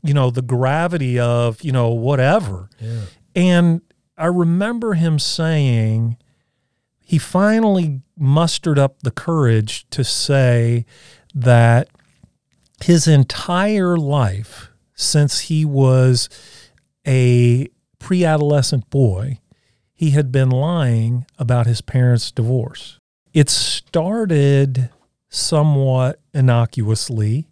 you 0.00 0.14
know, 0.14 0.30
the 0.30 0.42
gravity 0.42 1.18
of, 1.18 1.60
you 1.64 1.72
know, 1.72 1.88
whatever. 1.88 2.70
Yeah. 2.78 3.00
And 3.34 3.82
I 4.16 4.26
remember 4.26 4.94
him 4.94 5.18
saying, 5.18 6.18
he 7.00 7.18
finally 7.18 8.02
mustered 8.16 8.78
up 8.78 9.00
the 9.02 9.10
courage 9.10 9.90
to 9.90 10.04
say 10.04 10.86
that 11.34 11.88
his 12.80 13.08
entire 13.08 13.96
life, 13.96 14.70
since 14.94 15.40
he 15.40 15.64
was 15.64 16.28
a 17.04 17.66
pre 17.98 18.24
adolescent 18.24 18.88
boy, 18.90 19.40
he 20.04 20.10
had 20.10 20.30
been 20.30 20.50
lying 20.50 21.24
about 21.38 21.66
his 21.66 21.80
parents' 21.80 22.30
divorce. 22.30 22.98
It 23.32 23.48
started 23.48 24.90
somewhat 25.30 26.20
innocuously 26.34 27.48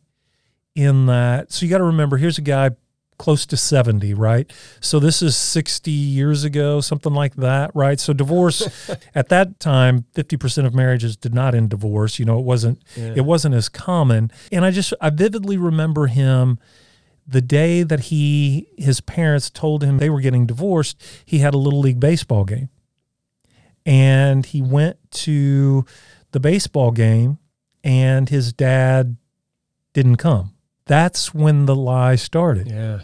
in 0.75 1.07
that. 1.07 1.51
So 1.51 1.65
you 1.65 1.71
got 1.71 1.79
to 1.79 1.85
remember 1.85 2.19
here's 2.19 2.37
a 2.37 2.43
guy 2.43 2.73
close 3.17 3.47
to 3.47 3.57
70, 3.57 4.13
right? 4.13 4.53
So 4.81 5.01
this 5.01 5.23
is 5.23 5.35
60 5.35 5.91
years 5.91 6.45
ago, 6.45 6.83
something 6.83 7.15
like 7.15 7.37
that, 7.37 7.71
right? 7.75 7.99
So 7.99 8.13
divorce 8.13 8.91
at 9.15 9.31
that 9.31 9.59
time, 9.59 10.05
50% 10.15 10.67
of 10.67 10.75
marriages 10.75 11.17
did 11.17 11.33
not 11.33 11.55
end 11.55 11.71
divorce. 11.71 12.19
You 12.19 12.27
know, 12.27 12.39
it 12.39 12.45
wasn't 12.45 12.83
yeah. 12.97 13.15
it 13.17 13.25
wasn't 13.25 13.55
as 13.55 13.71
common. 13.71 14.31
And 14.51 14.63
I 14.63 14.73
just 14.73 14.93
I 15.01 15.09
vividly 15.09 15.57
remember 15.57 16.07
him 16.07 16.59
the 17.27 17.41
day 17.41 17.83
that 17.83 18.01
he 18.01 18.69
his 18.77 19.01
parents 19.01 19.51
told 19.51 19.83
him 19.83 19.99
they 19.99 20.11
were 20.11 20.21
getting 20.21 20.47
divorced, 20.47 21.03
he 21.25 21.39
had 21.39 21.55
a 21.55 21.59
little 21.59 21.81
league 21.81 22.01
baseball 22.01 22.45
game. 22.45 22.69
And 23.85 24.47
he 24.47 24.63
went 24.63 24.99
to 25.13 25.85
the 26.31 26.41
baseball 26.41 26.93
game 26.93 27.39
and 27.83 28.29
his 28.29 28.53
dad 28.53 29.17
didn't 29.93 30.17
come. 30.17 30.55
That's 30.87 31.35
when 31.35 31.67
the 31.67 31.77
lie 31.77 32.17
started. 32.17 32.69
Yeah. 32.69 33.01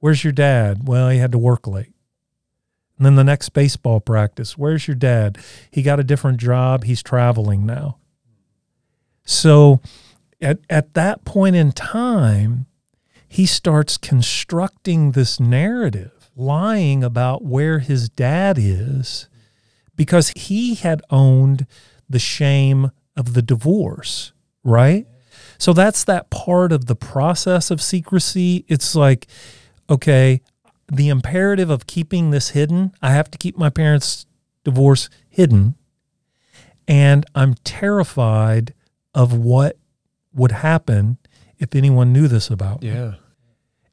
Where's 0.00 0.24
your 0.24 0.32
dad? 0.32 0.86
Well, 0.86 1.08
he 1.08 1.18
had 1.18 1.32
to 1.32 1.38
work 1.38 1.66
late. 1.66 1.92
And 2.96 3.04
then 3.04 3.16
the 3.16 3.24
next 3.24 3.50
baseball 3.50 4.00
practice, 4.00 4.56
where's 4.56 4.88
your 4.88 4.94
dad? 4.94 5.38
He 5.70 5.82
got 5.82 6.00
a 6.00 6.04
different 6.04 6.38
job. 6.38 6.84
He's 6.84 7.02
traveling 7.02 7.66
now. 7.66 7.98
So 9.24 9.80
at, 10.40 10.60
at 10.70 10.94
that 10.94 11.24
point 11.24 11.56
in 11.56 11.72
time, 11.72 12.65
he 13.28 13.46
starts 13.46 13.96
constructing 13.96 15.12
this 15.12 15.40
narrative, 15.40 16.30
lying 16.36 17.02
about 17.02 17.44
where 17.44 17.78
his 17.80 18.08
dad 18.08 18.56
is, 18.58 19.28
because 19.94 20.30
he 20.30 20.74
had 20.74 21.02
owned 21.10 21.66
the 22.08 22.18
shame 22.18 22.90
of 23.16 23.34
the 23.34 23.42
divorce, 23.42 24.32
right? 24.62 25.06
So 25.58 25.72
that's 25.72 26.04
that 26.04 26.30
part 26.30 26.72
of 26.72 26.86
the 26.86 26.96
process 26.96 27.70
of 27.70 27.80
secrecy. 27.80 28.64
It's 28.68 28.94
like, 28.94 29.26
okay, 29.88 30.42
the 30.92 31.08
imperative 31.08 31.70
of 31.70 31.86
keeping 31.86 32.30
this 32.30 32.50
hidden, 32.50 32.92
I 33.02 33.12
have 33.12 33.30
to 33.30 33.38
keep 33.38 33.56
my 33.56 33.70
parents' 33.70 34.26
divorce 34.64 35.08
hidden. 35.28 35.74
And 36.86 37.26
I'm 37.34 37.54
terrified 37.64 38.74
of 39.14 39.32
what 39.32 39.78
would 40.32 40.52
happen 40.52 41.18
if 41.58 41.74
anyone 41.74 42.12
knew 42.12 42.28
this 42.28 42.50
about 42.50 42.82
me. 42.82 42.88
Yeah. 42.88 43.14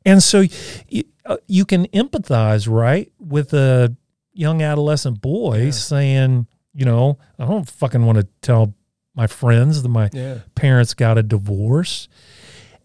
And 0.05 0.21
so 0.21 0.43
you, 0.89 1.03
uh, 1.25 1.37
you 1.47 1.65
can 1.65 1.87
empathize, 1.87 2.69
right, 2.69 3.11
with 3.19 3.53
a 3.53 3.95
young 4.33 4.61
adolescent 4.61 5.21
boy 5.21 5.65
yeah. 5.65 5.71
saying, 5.71 6.47
you 6.73 6.85
know, 6.85 7.17
I 7.39 7.45
don't 7.45 7.69
fucking 7.69 8.05
want 8.05 8.17
to 8.19 8.27
tell 8.41 8.73
my 9.15 9.27
friends 9.27 9.81
that 9.83 9.89
my 9.89 10.09
yeah. 10.11 10.39
parents 10.55 10.93
got 10.93 11.17
a 11.17 11.23
divorce. 11.23 12.07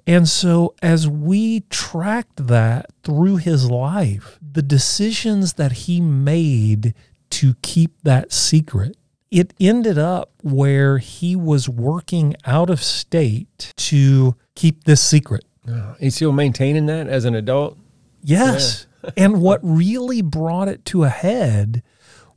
And 0.07 0.27
so, 0.29 0.75
as 0.81 1.07
we 1.07 1.61
tracked 1.69 2.47
that 2.47 2.87
through 3.03 3.37
his 3.37 3.71
life, 3.71 4.39
the 4.41 4.63
decisions 4.63 5.55
that 5.55 5.73
he 5.73 6.01
made 6.01 6.95
to 7.31 7.55
keep 7.61 7.93
that 8.05 8.33
secret, 8.33 8.97
it 9.31 9.53
ended 9.61 9.99
up 9.99 10.31
where 10.43 10.97
he 10.97 11.37
was 11.37 11.69
working 11.69 12.35
out 12.47 12.71
of 12.71 12.83
state 12.83 13.75
to 13.77 14.35
keep 14.59 14.85
this 14.85 15.01
secret. 15.01 15.45
Oh, 15.69 15.95
he's 16.01 16.17
still 16.17 16.33
maintaining 16.33 16.87
that 16.87 17.07
as 17.07 17.25
an 17.25 17.35
adult? 17.35 17.79
Yes. 18.23 18.87
Yeah. 19.05 19.11
and 19.17 19.41
what 19.41 19.61
really 19.63 20.23
brought 20.23 20.67
it 20.67 20.85
to 20.87 21.05
a 21.05 21.09
head 21.09 21.83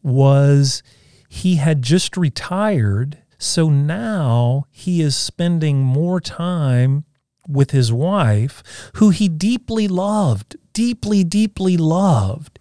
was 0.03 0.83
he 1.27 1.55
had 1.55 1.81
just 1.81 2.15
retired 2.15 3.17
so 3.39 3.69
now 3.69 4.65
he 4.69 5.01
is 5.01 5.17
spending 5.17 5.81
more 5.81 6.21
time 6.21 7.05
with 7.47 7.71
his 7.71 7.91
wife, 7.91 8.61
who 8.97 9.09
he 9.09 9.27
deeply 9.27 9.87
loved, 9.87 10.57
deeply, 10.73 11.23
deeply 11.23 11.75
loved, 11.75 12.59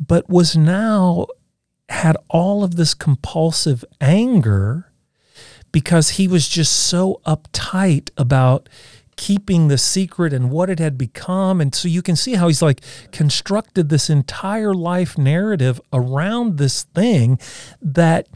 but 0.00 0.30
was 0.30 0.56
now 0.56 1.26
had 1.90 2.16
all 2.30 2.64
of 2.64 2.76
this 2.76 2.94
compulsive 2.94 3.84
anger 4.00 4.90
because 5.74 6.10
he 6.10 6.28
was 6.28 6.48
just 6.48 6.72
so 6.72 7.20
uptight 7.26 8.08
about 8.16 8.68
keeping 9.16 9.66
the 9.66 9.76
secret 9.76 10.32
and 10.32 10.48
what 10.48 10.70
it 10.70 10.78
had 10.78 10.96
become. 10.96 11.60
And 11.60 11.74
so 11.74 11.88
you 11.88 12.00
can 12.00 12.14
see 12.14 12.34
how 12.34 12.46
he's 12.46 12.62
like 12.62 12.80
constructed 13.10 13.88
this 13.88 14.08
entire 14.08 14.72
life 14.72 15.18
narrative 15.18 15.80
around 15.92 16.58
this 16.58 16.84
thing 16.84 17.40
that 17.82 18.28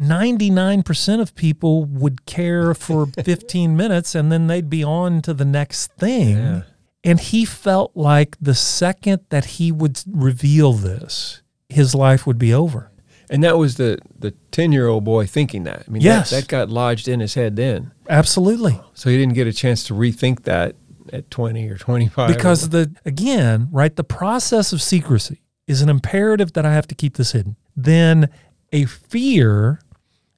99% 0.00 1.20
of 1.20 1.36
people 1.36 1.84
would 1.84 2.26
care 2.26 2.74
for 2.74 3.06
15 3.22 3.76
minutes 3.76 4.16
and 4.16 4.32
then 4.32 4.48
they'd 4.48 4.68
be 4.68 4.82
on 4.82 5.22
to 5.22 5.32
the 5.32 5.44
next 5.44 5.92
thing. 5.92 6.36
Yeah. 6.36 6.62
And 7.04 7.20
he 7.20 7.44
felt 7.44 7.92
like 7.94 8.36
the 8.40 8.56
second 8.56 9.20
that 9.28 9.44
he 9.44 9.70
would 9.70 10.02
reveal 10.10 10.72
this, 10.72 11.40
his 11.68 11.94
life 11.94 12.26
would 12.26 12.38
be 12.38 12.52
over. 12.52 12.90
And 13.30 13.42
that 13.44 13.56
was 13.58 13.76
the 13.76 13.98
the 14.18 14.32
10 14.50 14.72
year 14.72 14.86
old 14.86 15.04
boy 15.04 15.26
thinking 15.26 15.64
that. 15.64 15.84
I 15.86 15.90
mean, 15.90 16.02
yes. 16.02 16.30
that, 16.30 16.42
that 16.42 16.48
got 16.48 16.70
lodged 16.70 17.08
in 17.08 17.20
his 17.20 17.34
head 17.34 17.56
then. 17.56 17.92
Absolutely. 18.08 18.80
So 18.94 19.10
he 19.10 19.16
didn't 19.16 19.34
get 19.34 19.46
a 19.46 19.52
chance 19.52 19.84
to 19.84 19.94
rethink 19.94 20.42
that 20.42 20.76
at 21.12 21.30
20 21.30 21.68
or 21.68 21.76
25. 21.76 22.28
Because 22.28 22.70
the, 22.70 22.94
again, 23.04 23.68
right, 23.70 23.94
the 23.94 24.04
process 24.04 24.72
of 24.72 24.82
secrecy 24.82 25.42
is 25.66 25.82
an 25.82 25.88
imperative 25.88 26.52
that 26.54 26.66
I 26.66 26.72
have 26.74 26.86
to 26.88 26.94
keep 26.94 27.16
this 27.16 27.32
hidden. 27.32 27.56
Then 27.76 28.28
a 28.72 28.84
fear 28.84 29.80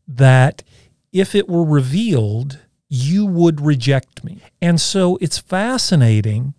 that 0.06 0.62
if 1.12 1.34
it 1.34 1.48
were 1.48 1.64
revealed, 1.64 2.60
you 2.88 3.26
would 3.26 3.60
reject 3.60 4.24
me. 4.24 4.40
And 4.60 4.80
so 4.80 5.18
it's 5.20 5.38
fascinating. 5.38 6.54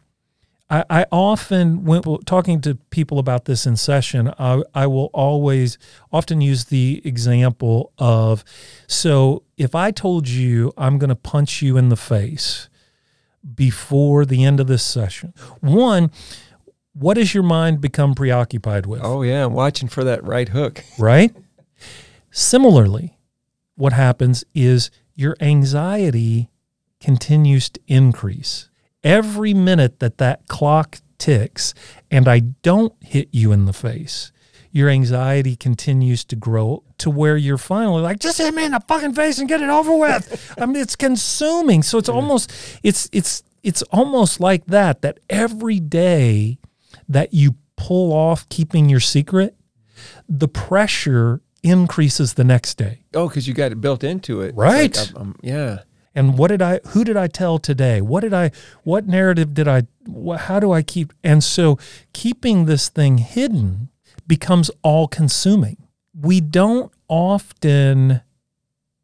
I, 0.69 0.83
I 0.89 1.05
often, 1.11 1.85
when 1.85 2.01
talking 2.25 2.59
to 2.61 2.75
people 2.89 3.19
about 3.19 3.45
this 3.45 3.65
in 3.65 3.77
session, 3.77 4.33
I, 4.37 4.63
I 4.73 4.87
will 4.87 5.09
always 5.13 5.77
often 6.11 6.41
use 6.41 6.65
the 6.65 7.01
example 7.05 7.93
of 7.97 8.43
so 8.85 9.43
if 9.55 9.75
I 9.75 9.91
told 9.91 10.27
you 10.27 10.73
I'm 10.77 10.97
going 10.97 11.09
to 11.09 11.15
punch 11.15 11.61
you 11.61 11.77
in 11.77 11.89
the 11.89 11.95
face 11.95 12.67
before 13.55 14.25
the 14.25 14.43
end 14.43 14.59
of 14.59 14.67
this 14.67 14.83
session, 14.83 15.33
one, 15.61 16.11
what 16.93 17.13
does 17.13 17.33
your 17.33 17.43
mind 17.43 17.79
become 17.79 18.13
preoccupied 18.13 18.85
with? 18.85 19.01
Oh, 19.03 19.21
yeah, 19.21 19.45
I'm 19.45 19.53
watching 19.53 19.87
for 19.87 20.03
that 20.03 20.23
right 20.23 20.49
hook. 20.49 20.83
Right? 20.99 21.33
Similarly, 22.31 23.17
what 23.75 23.93
happens 23.93 24.43
is 24.53 24.91
your 25.15 25.37
anxiety 25.39 26.49
continues 26.99 27.69
to 27.69 27.79
increase. 27.87 28.69
Every 29.07 29.53
minute 29.53 29.99
that 29.99 30.17
that 30.17 30.47
clock 30.47 30.99
ticks 31.17 31.73
and 32.11 32.27
I 32.27 32.39
don't 32.39 32.93
hit 33.01 33.29
you 33.31 33.51
in 33.51 33.65
the 33.65 33.73
face, 33.73 34.31
your 34.71 34.89
anxiety 34.89 35.55
continues 35.55 36.23
to 36.25 36.35
grow 36.35 36.83
to 36.99 37.09
where 37.09 37.37
you're 37.37 37.57
finally 37.57 38.01
like, 38.01 38.19
just 38.19 38.37
hit 38.37 38.53
me 38.53 38.65
in 38.65 38.71
the 38.71 38.81
fucking 38.87 39.13
face 39.13 39.39
and 39.39 39.47
get 39.47 39.61
it 39.61 39.69
over 39.69 39.95
with. 39.95 40.53
I 40.61 40.65
mean, 40.65 40.75
it's 40.77 40.95
consuming. 40.95 41.83
So 41.83 41.97
it's 41.97 42.09
almost 42.09 42.51
it's 42.83 43.09
it's 43.11 43.43
it's 43.63 43.81
almost 43.83 44.39
like 44.39 44.65
that. 44.67 45.01
That 45.01 45.19
every 45.29 45.79
day 45.79 46.59
that 47.09 47.33
you 47.33 47.55
pull 47.75 48.11
off 48.11 48.47
keeping 48.49 48.89
your 48.89 48.99
secret, 48.99 49.55
the 50.27 50.47
pressure 50.47 51.41
increases 51.63 52.33
the 52.33 52.43
next 52.43 52.75
day. 52.75 53.01
Oh, 53.13 53.27
because 53.27 53.47
you 53.47 53.53
got 53.53 53.71
it 53.71 53.81
built 53.81 54.03
into 54.03 54.41
it. 54.41 54.55
Right. 54.55 54.95
Like, 54.95 55.15
um, 55.15 55.35
yeah. 55.41 55.79
And 56.17 56.35
what 56.35 56.47
did 56.47 56.63
I, 56.63 56.79
who 56.87 57.03
did 57.03 57.15
I 57.15 57.27
tell 57.27 57.59
today? 57.59 58.01
What 58.01 58.21
did 58.21 58.33
I, 58.33 58.49
what 58.83 59.07
narrative 59.07 59.53
did 59.53 59.67
I, 59.67 59.83
how 60.35 60.59
do 60.59 60.71
I 60.71 60.81
keep? 60.81 61.13
And 61.23 61.43
so 61.43 61.77
keeping 62.11 62.65
this 62.65 62.89
thing 62.89 63.19
hidden 63.19 63.89
becomes 64.25 64.71
all 64.81 65.07
consuming. 65.07 65.77
We 66.19 66.41
don't 66.41 66.91
often 67.07 68.21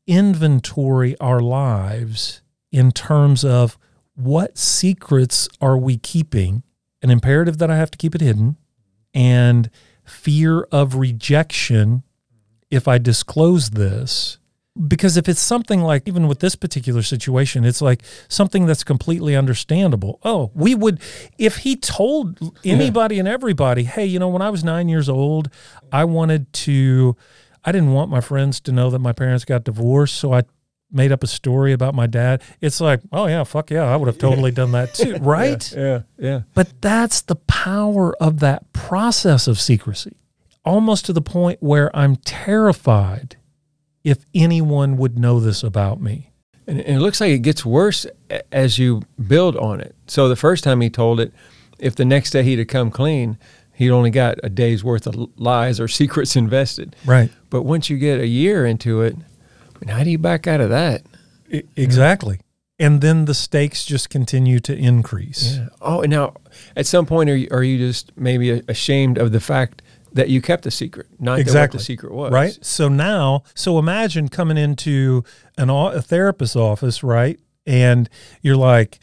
inventory 0.08 1.16
our 1.20 1.40
lives 1.40 2.42
in 2.72 2.92
terms 2.92 3.46
of 3.46 3.78
what 4.16 4.58
secrets 4.58 5.48
are 5.62 5.78
we 5.78 5.98
keeping, 5.98 6.64
an 7.04 7.12
imperative 7.12 7.60
that 7.60 7.70
I 7.70 7.78
have 7.78 7.92
to 7.92 7.98
keep 8.00 8.16
it 8.16 8.22
hidden, 8.22 8.58
and 9.14 9.70
fear 10.04 10.62
of 10.72 10.96
rejection 10.96 12.02
if 12.72 12.88
I 12.88 12.98
disclose 12.98 13.70
this. 13.70 14.40
Because 14.88 15.18
if 15.18 15.30
it's 15.30 15.40
something 15.40 15.82
like, 15.82 16.04
even 16.08 16.28
with 16.28 16.40
this 16.40 16.56
particular 16.56 17.04
situation, 17.04 17.64
it's 17.64 17.82
like 17.82 18.02
something 18.28 18.66
that's 18.66 18.84
completely 18.84 19.36
understandable. 19.36 20.20
Oh, 20.24 20.52
we 20.56 20.74
would, 20.74 21.00
if 21.38 21.58
he 21.58 21.76
told 21.76 22.40
anybody 22.66 23.16
yeah. 23.16 23.20
and 23.20 23.28
everybody, 23.28 23.84
hey, 23.84 24.06
you 24.06 24.18
know, 24.18 24.30
when 24.30 24.42
I 24.42 24.50
was 24.50 24.64
nine 24.64 24.90
years 24.90 25.10
old, 25.10 25.50
I 25.92 26.06
wanted 26.06 26.52
to, 26.54 27.16
I 27.64 27.72
didn't 27.72 27.94
want 27.94 28.10
my 28.10 28.20
friends 28.20 28.60
to 28.62 28.72
know 28.72 28.90
that 28.90 29.00
my 29.00 29.14
parents 29.14 29.46
got 29.46 29.64
divorced. 29.64 30.16
So 30.16 30.34
I 30.34 30.42
made 30.92 31.12
up 31.12 31.24
a 31.24 31.28
story 31.28 31.72
about 31.72 31.94
my 31.94 32.08
dad. 32.08 32.42
It's 32.60 32.82
like, 32.82 33.02
oh 33.12 33.28
yeah, 33.28 33.44
fuck 33.44 33.70
yeah, 33.70 33.84
I 33.84 33.96
would 33.96 34.08
have 34.08 34.18
totally 34.18 34.52
done 34.52 34.72
that 34.72 34.96
too, 34.96 35.16
right? 35.22 35.72
yeah, 35.72 35.82
yeah, 35.82 36.02
yeah. 36.18 36.42
But 36.56 36.82
that's 36.82 37.22
the 37.22 37.36
power 37.36 38.16
of 38.16 38.40
that 38.40 38.74
process 38.74 39.48
of 39.48 39.60
secrecy 39.60 40.18
almost 40.66 41.06
to 41.06 41.14
the 41.14 41.22
point 41.22 41.62
where 41.62 41.96
I'm 41.96 42.16
terrified 42.18 43.38
if 44.04 44.26
anyone 44.34 44.98
would 44.98 45.18
know 45.18 45.40
this 45.40 45.64
about 45.64 46.02
me. 46.02 46.32
And, 46.68 46.80
it 46.80 47.00
looks 47.00 47.20
like 47.20 47.32
it 47.32 47.40
gets 47.40 47.66
worse 47.66 48.06
as 48.52 48.80
you 48.80 49.02
build 49.28 49.58
on 49.58 49.82
it. 49.82 49.96
So 50.08 50.30
the 50.30 50.36
first 50.36 50.64
time 50.64 50.82
he 50.82 50.90
told 50.90 51.20
it, 51.20 51.34
if 51.80 51.96
the 51.96 52.06
next 52.06 52.32
day 52.32 52.44
he'd 52.44 52.60
have 52.60 52.68
come 52.68 52.90
clean, 52.92 53.38
he'd 53.74 53.92
only 53.92 54.10
got 54.10 54.38
a 54.44 54.50
day's 54.50 54.84
worth 54.84 55.08
of 55.08 55.30
lies 55.38 55.80
or 55.80 55.88
secrets 55.90 56.36
invested. 56.36 56.96
Right. 57.06 57.32
But 57.50 57.64
once 57.64 57.90
you 57.90 57.98
get 57.98 58.20
a 58.20 58.28
year 58.28 58.66
into 58.66 59.02
it, 59.02 59.16
how 59.88 60.04
do 60.04 60.12
you 60.12 60.18
back 60.18 60.48
out 60.48 60.62
of 60.62 60.70
that? 60.70 61.04
exactly. 61.76 62.40
And 62.80 63.02
then 63.02 63.26
the 63.26 63.36
stakes 63.36 63.86
just 63.86 64.10
continue 64.10 64.60
to 64.62 64.76
increase. 64.76 65.58
Yeah. 65.58 65.68
Oh, 65.82 66.02
now 66.02 66.34
at 66.76 66.88
some 66.88 67.06
point, 67.06 67.30
are 67.30 67.36
you, 67.36 67.48
are 67.52 67.64
you 67.64 67.78
just 67.78 68.12
maybe 68.18 68.64
ashamed 68.68 69.18
of 69.18 69.32
the 69.32 69.40
fact 69.40 69.83
that 70.14 70.30
you 70.30 70.42
kept 70.42 70.66
a 70.66 70.72
secret, 70.72 71.08
not 71.20 71.40
exactly. 71.40 71.78
what 71.78 71.80
the 71.80 71.86
secret 71.86 72.14
was. 72.14 72.32
Right. 72.32 72.58
So 72.62 72.88
now, 72.88 73.44
so 73.56 73.80
imagine 73.80 74.30
coming 74.30 74.58
into 74.58 75.24
an 75.58 75.70
a 75.70 76.02
therapist's 76.02 76.56
office, 76.56 77.04
right? 77.04 77.40
And 77.66 78.10
you're 78.42 78.58
like, 78.58 79.00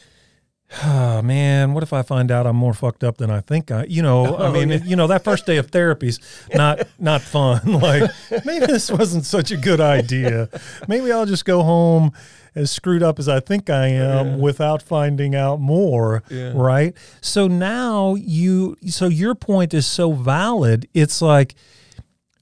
oh, 0.83 1.21
man, 1.21 1.73
what 1.73 1.83
if 1.83 1.93
I 1.93 2.01
find 2.01 2.31
out 2.31 2.47
I'm 2.47 2.55
more 2.55 2.73
fucked 2.73 3.03
up 3.03 3.17
than 3.17 3.29
I 3.29 3.41
think 3.41 3.71
I, 3.71 3.85
you 3.85 4.01
know, 4.01 4.35
I 4.35 4.47
oh, 4.47 4.51
mean, 4.51 4.69
yeah. 4.69 4.83
you 4.83 4.95
know, 4.95 5.07
that 5.07 5.23
first 5.23 5.45
day 5.45 5.57
of 5.57 5.69
therapy's 5.69 6.19
not, 6.53 6.87
not 6.99 7.21
fun. 7.21 7.61
Like 7.81 8.11
maybe 8.45 8.67
this 8.67 8.91
wasn't 8.91 9.25
such 9.25 9.51
a 9.51 9.57
good 9.57 9.81
idea. 9.81 10.49
Maybe 10.87 11.11
I'll 11.11 11.25
just 11.25 11.45
go 11.45 11.63
home 11.63 12.11
as 12.55 12.71
screwed 12.71 13.03
up 13.03 13.19
as 13.19 13.29
I 13.29 13.39
think 13.39 13.69
I 13.69 13.97
oh, 13.97 14.19
am 14.19 14.27
yeah. 14.27 14.35
without 14.35 14.81
finding 14.81 15.35
out 15.35 15.59
more. 15.59 16.23
Yeah. 16.29 16.51
Right. 16.55 16.95
So 17.21 17.47
now 17.47 18.15
you, 18.15 18.77
so 18.87 19.07
your 19.07 19.35
point 19.35 19.73
is 19.73 19.85
so 19.85 20.11
valid. 20.11 20.87
It's 20.93 21.21
like, 21.21 21.55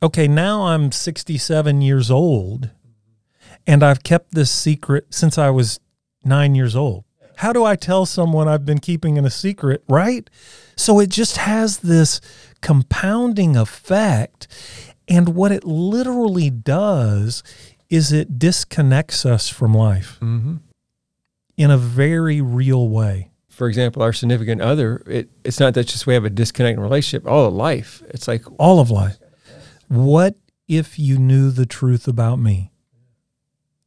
okay, 0.01 0.27
now 0.27 0.67
I'm 0.67 0.91
67 0.91 1.81
years 1.81 2.09
old 2.09 2.71
And 3.67 3.83
I've 3.83 4.03
kept 4.03 4.33
this 4.33 4.49
secret 4.51 5.13
since 5.13 5.37
I 5.37 5.49
was 5.49 5.79
nine 6.23 6.55
years 6.55 6.75
old. 6.75 7.03
How 7.37 7.53
do 7.53 7.63
I 7.63 7.75
tell 7.75 8.05
someone 8.05 8.47
I've 8.47 8.65
been 8.65 8.79
keeping 8.79 9.15
in 9.15 9.25
a 9.25 9.29
secret, 9.29 9.83
right? 9.87 10.29
So 10.75 10.99
it 10.99 11.09
just 11.09 11.37
has 11.37 11.77
this 11.79 12.19
compounding 12.61 13.55
effect. 13.55 14.47
And 15.07 15.35
what 15.35 15.51
it 15.51 15.63
literally 15.63 16.49
does 16.49 17.43
is 17.89 18.11
it 18.11 18.37
disconnects 18.39 19.25
us 19.25 19.49
from 19.49 19.73
life 19.73 20.17
Mm-hmm. 20.21 20.55
in 21.57 21.71
a 21.71 21.77
very 21.77 22.41
real 22.41 22.87
way. 22.89 23.31
For 23.49 23.67
example, 23.67 24.01
our 24.01 24.13
significant 24.13 24.61
other, 24.61 25.03
it, 25.05 25.29
it's 25.43 25.59
not 25.59 25.73
that 25.73 25.87
just 25.87 26.07
we 26.07 26.13
have 26.13 26.23
a 26.23 26.29
disconnecting 26.29 26.79
relationship, 26.81 27.27
all 27.27 27.45
of 27.47 27.53
life. 27.53 28.01
It's 28.09 28.27
like, 28.27 28.43
All 28.57 28.79
of 28.79 28.89
life. 28.89 29.17
What 29.89 30.35
if 30.67 30.97
you 30.99 31.17
knew 31.17 31.51
the 31.51 31.65
truth 31.65 32.07
about 32.07 32.37
me? 32.39 32.71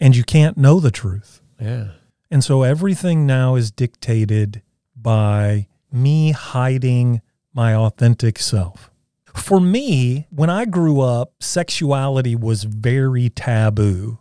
And 0.00 0.14
you 0.16 0.24
can't 0.24 0.58
know 0.58 0.80
the 0.80 0.90
truth. 0.90 1.40
yeah. 1.60 1.92
And 2.30 2.42
so 2.42 2.62
everything 2.62 3.26
now 3.26 3.54
is 3.56 3.70
dictated 3.70 4.62
by 4.96 5.68
me 5.92 6.30
hiding 6.32 7.20
my 7.54 7.74
authentic 7.74 8.38
self. 8.38 8.90
For 9.34 9.60
me, 9.60 10.26
when 10.30 10.50
I 10.50 10.64
grew 10.66 11.00
up, 11.00 11.32
sexuality 11.40 12.34
was 12.36 12.64
very 12.64 13.30
taboo 13.30 14.18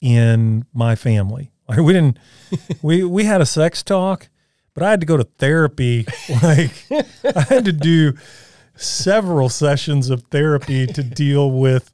in 0.00 0.64
my 0.72 0.94
family. 0.94 1.50
Like 1.68 1.80
we 1.80 1.92
didn't 1.92 2.18
we 2.82 3.04
we 3.04 3.24
had 3.24 3.40
a 3.40 3.46
sex 3.46 3.82
talk, 3.82 4.28
but 4.74 4.82
I 4.82 4.90
had 4.90 5.00
to 5.00 5.06
go 5.06 5.16
to 5.16 5.24
therapy. 5.24 6.06
Like 6.42 6.70
I 7.24 7.40
had 7.48 7.64
to 7.64 7.72
do 7.72 8.14
several 8.76 9.48
sessions 9.48 10.08
of 10.08 10.22
therapy 10.30 10.86
to 10.86 11.02
deal 11.02 11.50
with 11.50 11.90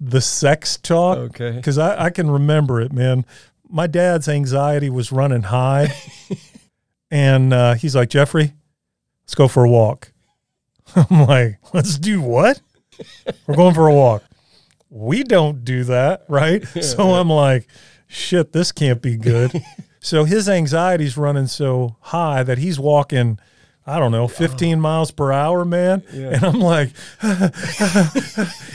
the 0.00 0.20
sex 0.20 0.76
talk 0.76 1.18
Okay. 1.18 1.50
because 1.50 1.78
I, 1.78 2.04
I 2.04 2.10
can 2.10 2.30
remember 2.30 2.80
it, 2.80 2.92
man. 2.92 3.24
My 3.68 3.88
dad's 3.88 4.28
anxiety 4.28 4.88
was 4.88 5.10
running 5.10 5.42
high, 5.42 5.92
and 7.10 7.52
uh, 7.52 7.74
he's 7.74 7.96
like, 7.96 8.08
Jeffrey, 8.08 8.54
let's 9.24 9.34
go 9.34 9.48
for 9.48 9.64
a 9.64 9.68
walk. 9.68 10.12
I'm 11.10 11.26
like, 11.26 11.58
let's 11.72 11.98
do 11.98 12.20
what? 12.20 12.60
We're 13.46 13.56
going 13.56 13.74
for 13.74 13.86
a 13.86 13.94
walk. 13.94 14.24
We 14.90 15.22
don't 15.22 15.64
do 15.64 15.84
that, 15.84 16.24
right? 16.28 16.64
So 16.82 17.14
I'm 17.14 17.30
like, 17.30 17.68
shit, 18.06 18.52
this 18.52 18.72
can't 18.72 19.02
be 19.02 19.16
good. 19.16 19.52
so 20.00 20.24
his 20.24 20.48
anxiety's 20.48 21.16
running 21.16 21.46
so 21.46 21.96
high 22.00 22.42
that 22.42 22.58
he's 22.58 22.78
walking. 22.78 23.38
I 23.86 23.98
don't 23.98 24.12
know, 24.12 24.28
15 24.28 24.80
miles 24.80 25.10
per 25.10 25.32
hour, 25.32 25.64
man. 25.64 26.02
Yeah. 26.12 26.34
And 26.34 26.44
I'm 26.44 26.60
like, 26.60 26.90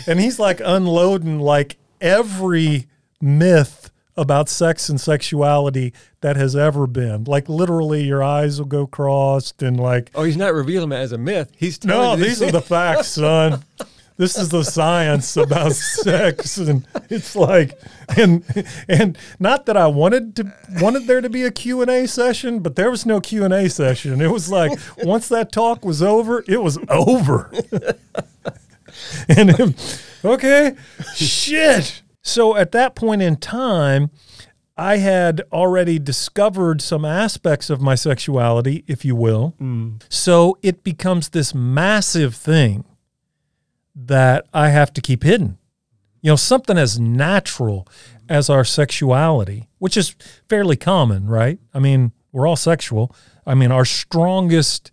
and 0.08 0.20
he's 0.20 0.40
like 0.40 0.60
unloading 0.64 1.40
like 1.40 1.78
every 2.02 2.88
myth 3.22 3.92
about 4.16 4.48
sex 4.50 4.90
and 4.90 5.00
sexuality 5.02 5.94
that 6.22 6.36
has 6.36 6.56
ever 6.56 6.86
been. 6.88 7.24
Like 7.24 7.50
literally, 7.50 8.04
your 8.04 8.24
eyes 8.24 8.60
will 8.60 8.68
go 8.68 8.86
crossed 8.88 9.64
and 9.64 9.80
like, 9.80 10.12
Oh, 10.16 10.24
he's 10.24 10.38
not 10.38 10.54
revealing 10.54 10.92
it 10.92 10.96
as 10.96 11.12
a 11.12 11.18
myth. 11.18 11.52
He's 11.56 11.84
no, 11.84 12.16
these 12.16 12.42
are 12.42 12.52
the 12.52 12.62
facts, 12.62 13.08
son. 13.10 13.64
This 14.16 14.38
is 14.38 14.50
the 14.50 14.64
science 14.64 15.36
about 15.38 15.72
sex, 15.72 16.58
and 16.58 16.86
it's 17.10 17.36
like, 17.36 17.80
and 18.16 18.44
and 18.88 19.18
not 19.40 19.66
that 19.66 19.76
I 19.76 19.88
wanted 19.88 20.36
to 20.36 20.54
wanted 20.80 21.08
there 21.08 21.20
to 21.20 21.30
be 21.32 21.42
a 21.46 21.52
Q 21.52 21.82
and 21.82 21.90
A 21.90 22.08
session, 22.08 22.60
but 22.60 22.76
there 22.76 22.92
was 22.92 23.08
no 23.08 23.20
Q 23.20 23.44
and 23.44 23.52
A 23.54 23.68
session. 23.72 24.22
It 24.22 24.30
was 24.30 24.52
like 24.52 24.78
once 25.00 25.30
that 25.30 25.52
talk 25.52 25.84
was 25.84 26.04
over, 26.04 26.44
it 26.48 26.62
was 26.62 26.78
over. 26.90 27.52
and 29.28 29.50
it- 29.50 30.04
okay, 30.24 30.76
shit. 31.16 32.03
So 32.24 32.56
at 32.56 32.72
that 32.72 32.96
point 32.96 33.22
in 33.22 33.36
time, 33.36 34.10
I 34.76 34.98
had 34.98 35.44
already 35.52 36.00
discovered 36.00 36.82
some 36.82 37.06
aspects 37.06 37.70
of 37.70 37.82
my 37.82 37.94
sexuality, 37.96 38.84
if 38.88 39.06
you 39.06 39.16
will. 39.16 39.54
Mm. 39.62 40.02
So 40.10 40.58
it 40.64 40.84
becomes 40.84 41.30
this 41.30 41.54
massive 41.54 42.34
thing 42.34 42.86
that 43.96 44.48
I 44.54 44.70
have 44.70 44.92
to 44.94 45.02
keep 45.02 45.24
hidden. 45.24 45.60
You 46.22 46.32
know, 46.32 46.36
something 46.38 46.78
as 46.78 47.00
natural 47.00 47.88
as 48.30 48.50
our 48.50 48.64
sexuality, 48.64 49.70
which 49.78 49.98
is 49.98 50.16
fairly 50.50 50.78
common, 50.78 51.28
right? 51.28 51.60
I 51.74 51.80
mean, 51.80 52.14
we're 52.32 52.48
all 52.48 52.56
sexual. 52.56 53.14
I 53.46 53.54
mean, 53.54 53.72
our 53.72 53.86
strongest 53.86 54.92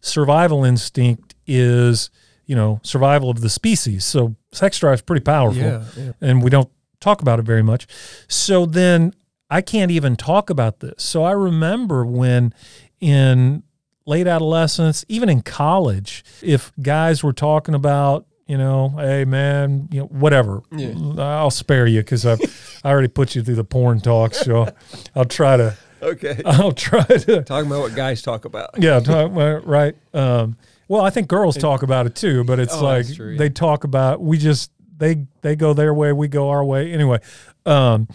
survival 0.00 0.64
instinct 0.64 1.34
is, 1.46 2.10
you 2.48 2.56
know, 2.56 2.80
survival 2.82 3.30
of 3.30 3.40
the 3.42 3.48
species. 3.48 4.04
So 4.04 4.34
sex 4.50 4.80
drive 4.80 4.94
is 4.94 5.02
pretty 5.02 5.22
powerful 5.22 5.62
Yeah, 5.62 5.84
yeah. 5.96 6.12
and 6.20 6.42
we 6.42 6.50
don't 6.50 6.68
talk 6.98 7.22
about 7.22 7.38
it 7.38 7.42
very 7.42 7.62
much. 7.62 7.86
So 8.26 8.66
then 8.66 9.14
I 9.48 9.60
can't 9.60 9.90
even 9.92 10.16
talk 10.16 10.50
about 10.50 10.80
this. 10.80 10.94
So 11.04 11.22
I 11.22 11.30
remember 11.32 12.04
when 12.04 12.52
in 13.00 13.62
late 14.06 14.26
adolescence, 14.26 15.04
even 15.08 15.28
in 15.28 15.42
college, 15.42 16.24
if 16.42 16.72
guys 16.82 17.22
were 17.22 17.32
talking 17.34 17.74
about, 17.74 18.26
you 18.46 18.56
know, 18.56 18.88
hey 18.96 19.26
man, 19.26 19.88
you 19.92 20.00
know, 20.00 20.06
whatever, 20.06 20.62
Yeah. 20.72 20.94
I'll 21.18 21.50
spare 21.50 21.86
you 21.86 22.00
because 22.00 22.24
I 22.24 22.32
I 22.82 22.90
already 22.90 23.08
put 23.08 23.34
you 23.36 23.42
through 23.42 23.56
the 23.56 23.64
porn 23.64 24.00
talk. 24.00 24.34
So 24.34 24.68
I'll 25.14 25.26
try 25.26 25.58
to 25.58 25.76
Okay. 26.02 26.40
I'll 26.46 26.72
try 26.72 27.04
to 27.04 27.42
Talking 27.42 27.70
about 27.70 27.80
what 27.80 27.94
guys 27.94 28.22
talk 28.22 28.44
about. 28.44 28.70
yeah, 28.78 29.00
talk, 29.00 29.32
right. 29.66 29.94
Um, 30.14 30.56
well, 30.88 31.02
I 31.02 31.10
think 31.10 31.28
girls 31.28 31.56
talk 31.56 31.82
about 31.82 32.06
it 32.06 32.14
too, 32.14 32.44
but 32.44 32.58
it's 32.58 32.74
Oh, 32.74 32.82
like 32.84 33.12
true, 33.14 33.32
yeah. 33.32 33.38
they 33.38 33.50
talk 33.50 33.84
about 33.84 34.20
we 34.22 34.38
just 34.38 34.70
they 34.96 35.26
they 35.42 35.54
go 35.56 35.72
their 35.74 35.92
way, 35.92 36.12
we 36.12 36.28
go 36.28 36.48
our 36.50 36.64
way. 36.64 36.92
Anyway, 36.92 37.18
um, 37.66 38.08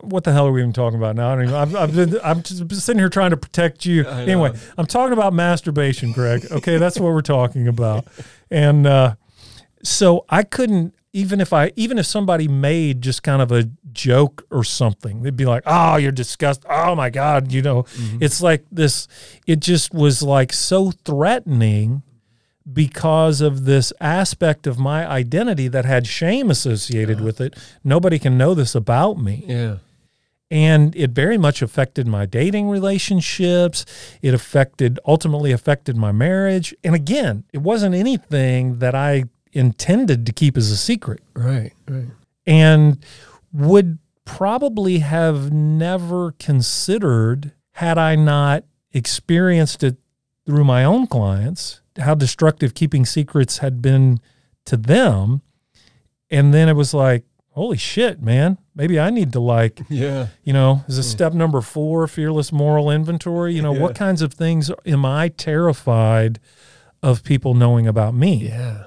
what 0.00 0.24
the 0.24 0.32
hell 0.32 0.46
are 0.46 0.52
we 0.52 0.60
even 0.60 0.72
talking 0.72 0.98
about 0.98 1.16
now? 1.16 1.32
I 1.32 1.34
don't 1.34 1.44
even, 1.44 1.54
I've, 1.54 1.74
I've 1.76 1.94
been, 1.94 2.18
I'm 2.24 2.42
just 2.42 2.80
sitting 2.86 2.98
here 3.00 3.08
trying 3.10 3.30
to 3.30 3.36
protect 3.36 3.84
you. 3.84 4.06
Anyway. 4.06 4.52
I'm 4.78 4.86
talking 4.86 5.12
about 5.12 5.32
masturbation, 5.34 6.12
Greg. 6.12 6.46
Okay, 6.50 6.78
that's 6.78 6.98
what 6.98 7.12
we're 7.12 7.20
talking 7.20 7.68
about, 7.68 8.06
and 8.50 8.86
uh, 8.86 9.14
so 9.82 10.24
I 10.30 10.42
couldn't 10.44 10.94
even 11.14 11.40
if 11.40 11.52
I 11.52 11.72
even 11.76 11.96
if 11.96 12.06
somebody 12.06 12.48
made 12.48 13.00
just 13.00 13.22
kind 13.22 13.40
of 13.40 13.52
a 13.52 13.70
joke 13.92 14.44
or 14.50 14.64
something, 14.64 15.22
they'd 15.22 15.36
be 15.36 15.46
like, 15.46 15.62
"Oh, 15.64 15.96
you're 15.96 16.12
disgusting. 16.12 16.68
Oh 16.68 16.94
my 16.96 17.08
god," 17.08 17.52
you 17.52 17.62
know. 17.62 17.84
Mm-hmm. 17.84 18.18
It's 18.20 18.42
like 18.42 18.64
this. 18.70 19.08
It 19.46 19.60
just 19.60 19.94
was 19.94 20.22
like 20.22 20.52
so 20.52 20.90
threatening 20.90 22.02
because 22.70 23.40
of 23.40 23.64
this 23.64 23.92
aspect 24.00 24.66
of 24.66 24.78
my 24.78 25.08
identity 25.08 25.68
that 25.68 25.84
had 25.84 26.06
shame 26.06 26.50
associated 26.50 27.20
with 27.20 27.40
it. 27.40 27.54
Nobody 27.84 28.18
can 28.18 28.36
know 28.36 28.54
this 28.54 28.74
about 28.74 29.18
me. 29.18 29.44
Yeah. 29.46 29.76
And 30.50 30.94
it 30.96 31.10
very 31.10 31.38
much 31.38 31.62
affected 31.62 32.06
my 32.06 32.26
dating 32.26 32.68
relationships. 32.68 33.84
It 34.22 34.34
affected, 34.34 34.98
ultimately 35.06 35.52
affected 35.52 35.96
my 35.96 36.12
marriage. 36.12 36.74
And 36.82 36.94
again, 36.94 37.44
it 37.52 37.58
wasn't 37.58 37.94
anything 37.94 38.78
that 38.78 38.94
I 38.94 39.24
intended 39.54 40.26
to 40.26 40.32
keep 40.32 40.56
as 40.56 40.70
a 40.70 40.76
secret 40.76 41.20
Right. 41.34 41.72
Right. 41.88 42.08
and 42.46 42.98
would 43.52 43.98
probably 44.24 44.98
have 44.98 45.52
never 45.52 46.32
considered 46.32 47.52
had 47.72 47.98
I 47.98 48.16
not 48.16 48.64
experienced 48.92 49.82
it 49.82 49.96
through 50.46 50.64
my 50.64 50.84
own 50.84 51.06
clients, 51.06 51.80
how 51.98 52.14
destructive 52.14 52.74
keeping 52.74 53.04
secrets 53.06 53.58
had 53.58 53.80
been 53.82 54.20
to 54.66 54.76
them. 54.76 55.42
And 56.30 56.52
then 56.54 56.68
it 56.68 56.74
was 56.74 56.94
like, 56.94 57.24
holy 57.50 57.76
shit, 57.76 58.20
man, 58.20 58.58
maybe 58.74 58.98
I 58.98 59.10
need 59.10 59.32
to 59.34 59.40
like 59.40 59.80
Yeah. 59.88 60.28
you 60.42 60.52
know, 60.52 60.84
is 60.88 60.98
a 60.98 61.02
hmm. 61.02 61.06
step 61.08 61.32
number 61.32 61.60
four, 61.60 62.06
fearless 62.08 62.50
moral 62.52 62.90
inventory. 62.90 63.54
You 63.54 63.62
know, 63.62 63.74
Yeah. 63.74 63.80
what 63.80 63.94
kinds 63.94 64.22
of 64.22 64.32
things 64.34 64.70
am 64.86 65.04
I 65.04 65.28
terrified 65.28 66.40
of 67.02 67.22
people 67.22 67.54
knowing 67.54 67.86
about 67.86 68.14
me? 68.14 68.48
Yeah. 68.48 68.84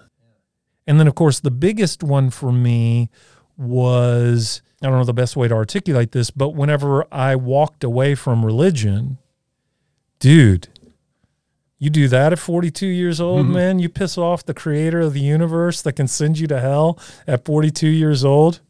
And 0.88 1.00
then, 1.00 1.08
of 1.08 1.16
course, 1.16 1.40
the 1.40 1.52
biggest 1.52 2.02
one 2.02 2.30
for 2.30 2.52
me 2.52 3.10
was 3.58 4.62
I 4.82 4.88
don't 4.88 4.98
know 4.98 5.04
the 5.04 5.14
best 5.14 5.36
way 5.36 5.48
to 5.48 5.56
articulate 5.56 6.12
this, 6.12 6.30
but 6.30 6.50
whenever 6.50 7.06
I 7.12 7.36
walked 7.36 7.84
away 7.84 8.14
from 8.14 8.46
religion, 8.46 9.18
dude, 10.20 10.68
you 11.80 11.90
do 11.90 12.08
that 12.08 12.32
at 12.32 12.40
42 12.40 12.86
years 12.86 13.20
old, 13.20 13.46
mm-hmm. 13.46 13.54
man. 13.54 13.80
You 13.80 13.90
piss 13.90 14.18
off 14.18 14.46
the 14.46 14.54
creator 14.54 15.02
of 15.02 15.14
the 15.14 15.20
universe 15.20 15.82
that 15.82 15.94
can 15.94 16.08
send 16.08 16.38
you 16.40 16.48
to 16.48 16.60
hell 16.60 17.00
at 17.26 17.46
42 17.46 17.88
years 17.88 18.24
old. 18.24 18.62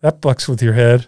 That 0.00 0.20
fucks 0.20 0.48
with 0.48 0.62
your 0.62 0.74
head. 0.74 1.06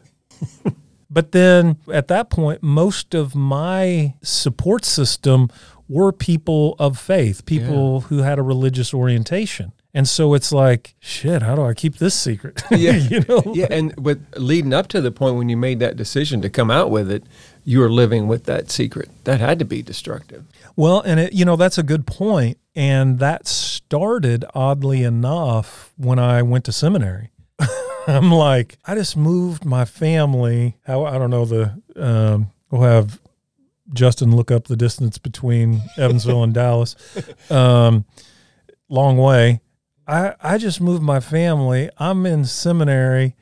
but 1.11 1.33
then 1.33 1.79
at 1.93 2.09
that 2.09 2.29
point, 2.29 2.63
most 2.63 3.15
of 3.15 3.35
my 3.35 4.15
support 4.23 4.85
system 4.85 5.49
were 5.89 6.13
people 6.13 6.75
of 6.79 6.99
faith, 6.99 7.47
people 7.47 8.03
who 8.03 8.19
had 8.19 8.39
a 8.39 8.43
religious 8.43 8.93
orientation. 8.93 9.73
And 9.97 10.09
so 10.09 10.35
it's 10.35 10.51
like, 10.51 10.97
shit, 10.99 11.43
how 11.43 11.55
do 11.55 11.63
I 11.63 11.73
keep 11.73 11.99
this 11.99 12.15
secret? 12.15 12.63
Yeah. 12.71 12.97
you 12.97 13.21
know? 13.29 13.43
Yeah, 13.55 13.69
and 13.71 13.95
with 13.97 14.27
leading 14.37 14.75
up 14.75 14.89
to 14.89 15.01
the 15.01 15.13
point 15.13 15.37
when 15.37 15.49
you 15.49 15.57
made 15.57 15.79
that 15.79 15.97
decision 15.97 16.43
to 16.43 16.51
come 16.51 16.71
out 16.71 16.91
with 16.91 17.09
it, 17.11 17.23
you 17.65 17.79
were 17.79 17.91
living 17.91 18.27
with 18.27 18.45
that 18.45 18.71
secret. 18.71 19.09
That 19.23 19.39
had 19.39 19.61
to 19.61 19.65
be 19.65 19.81
destructive. 19.83 20.45
Well, 20.75 21.01
and 21.01 21.21
it, 21.21 21.33
you 21.33 21.45
know 21.45 21.55
that's 21.57 21.79
a 21.79 21.83
good 21.85 22.07
point. 22.07 22.15
point, 22.25 22.59
and 22.75 23.19
that 23.19 23.47
started 23.47 24.45
oddly 24.55 25.03
enough 25.03 25.93
when 25.97 26.19
I 26.19 26.43
went 26.43 26.65
to 26.67 26.73
seminary. 26.73 27.31
I'm 28.07 28.31
like, 28.31 28.79
I 28.85 28.95
just 28.95 29.17
moved 29.17 29.65
my 29.65 29.85
family. 29.85 30.77
How 30.87 31.05
I 31.05 31.19
don't 31.19 31.31
know 31.31 31.45
the. 31.45 31.83
Um, 31.97 32.51
we'll 32.71 32.83
have 32.83 33.21
Justin 33.93 34.35
look 34.35 34.51
up 34.51 34.69
the 34.69 34.77
distance 34.77 35.19
between 35.19 35.83
Evansville 35.97 36.43
and 36.43 36.55
Dallas. 36.55 36.97
Um, 37.51 38.05
long 38.89 39.19
way. 39.19 39.61
I 40.07 40.35
I 40.43 40.59
just 40.59 40.81
moved 40.81 41.03
my 41.03 41.21
family. 41.21 41.91
I'm 41.99 42.27
in 42.27 42.45
seminary. 42.45 43.35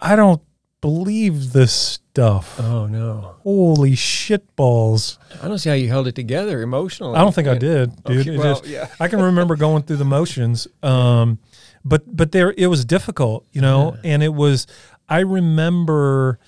I 0.00 0.16
don't 0.16 0.42
believe 0.80 1.52
this 1.52 1.72
stuff. 1.72 2.60
Oh 2.60 2.86
no! 2.86 3.36
Holy 3.42 3.94
shit 3.94 4.54
balls! 4.56 5.18
I 5.42 5.48
don't 5.48 5.58
see 5.58 5.68
how 5.70 5.74
you 5.74 5.88
held 5.88 6.06
it 6.06 6.14
together 6.14 6.60
emotionally. 6.62 7.16
I 7.16 7.20
don't 7.22 7.34
think 7.34 7.48
I 7.48 7.56
did, 7.56 8.02
dude. 8.04 8.28
Okay, 8.28 8.36
well, 8.36 8.56
just- 8.60 8.66
yeah. 8.66 8.88
I 9.00 9.08
can 9.08 9.20
remember 9.22 9.56
going 9.56 9.82
through 9.84 9.96
the 9.96 10.04
motions. 10.04 10.68
Um, 10.82 11.38
but 11.84 12.02
but 12.14 12.32
there 12.32 12.52
it 12.56 12.66
was 12.66 12.84
difficult, 12.84 13.46
you 13.52 13.60
know, 13.60 13.96
and 14.04 14.22
it 14.22 14.34
was. 14.34 14.66
I 15.08 15.20
remember 15.20 16.38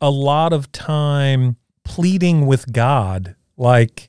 a 0.00 0.10
lot 0.10 0.52
of 0.52 0.70
time 0.72 1.56
pleading 1.84 2.46
with 2.46 2.72
God, 2.72 3.36
like. 3.56 4.08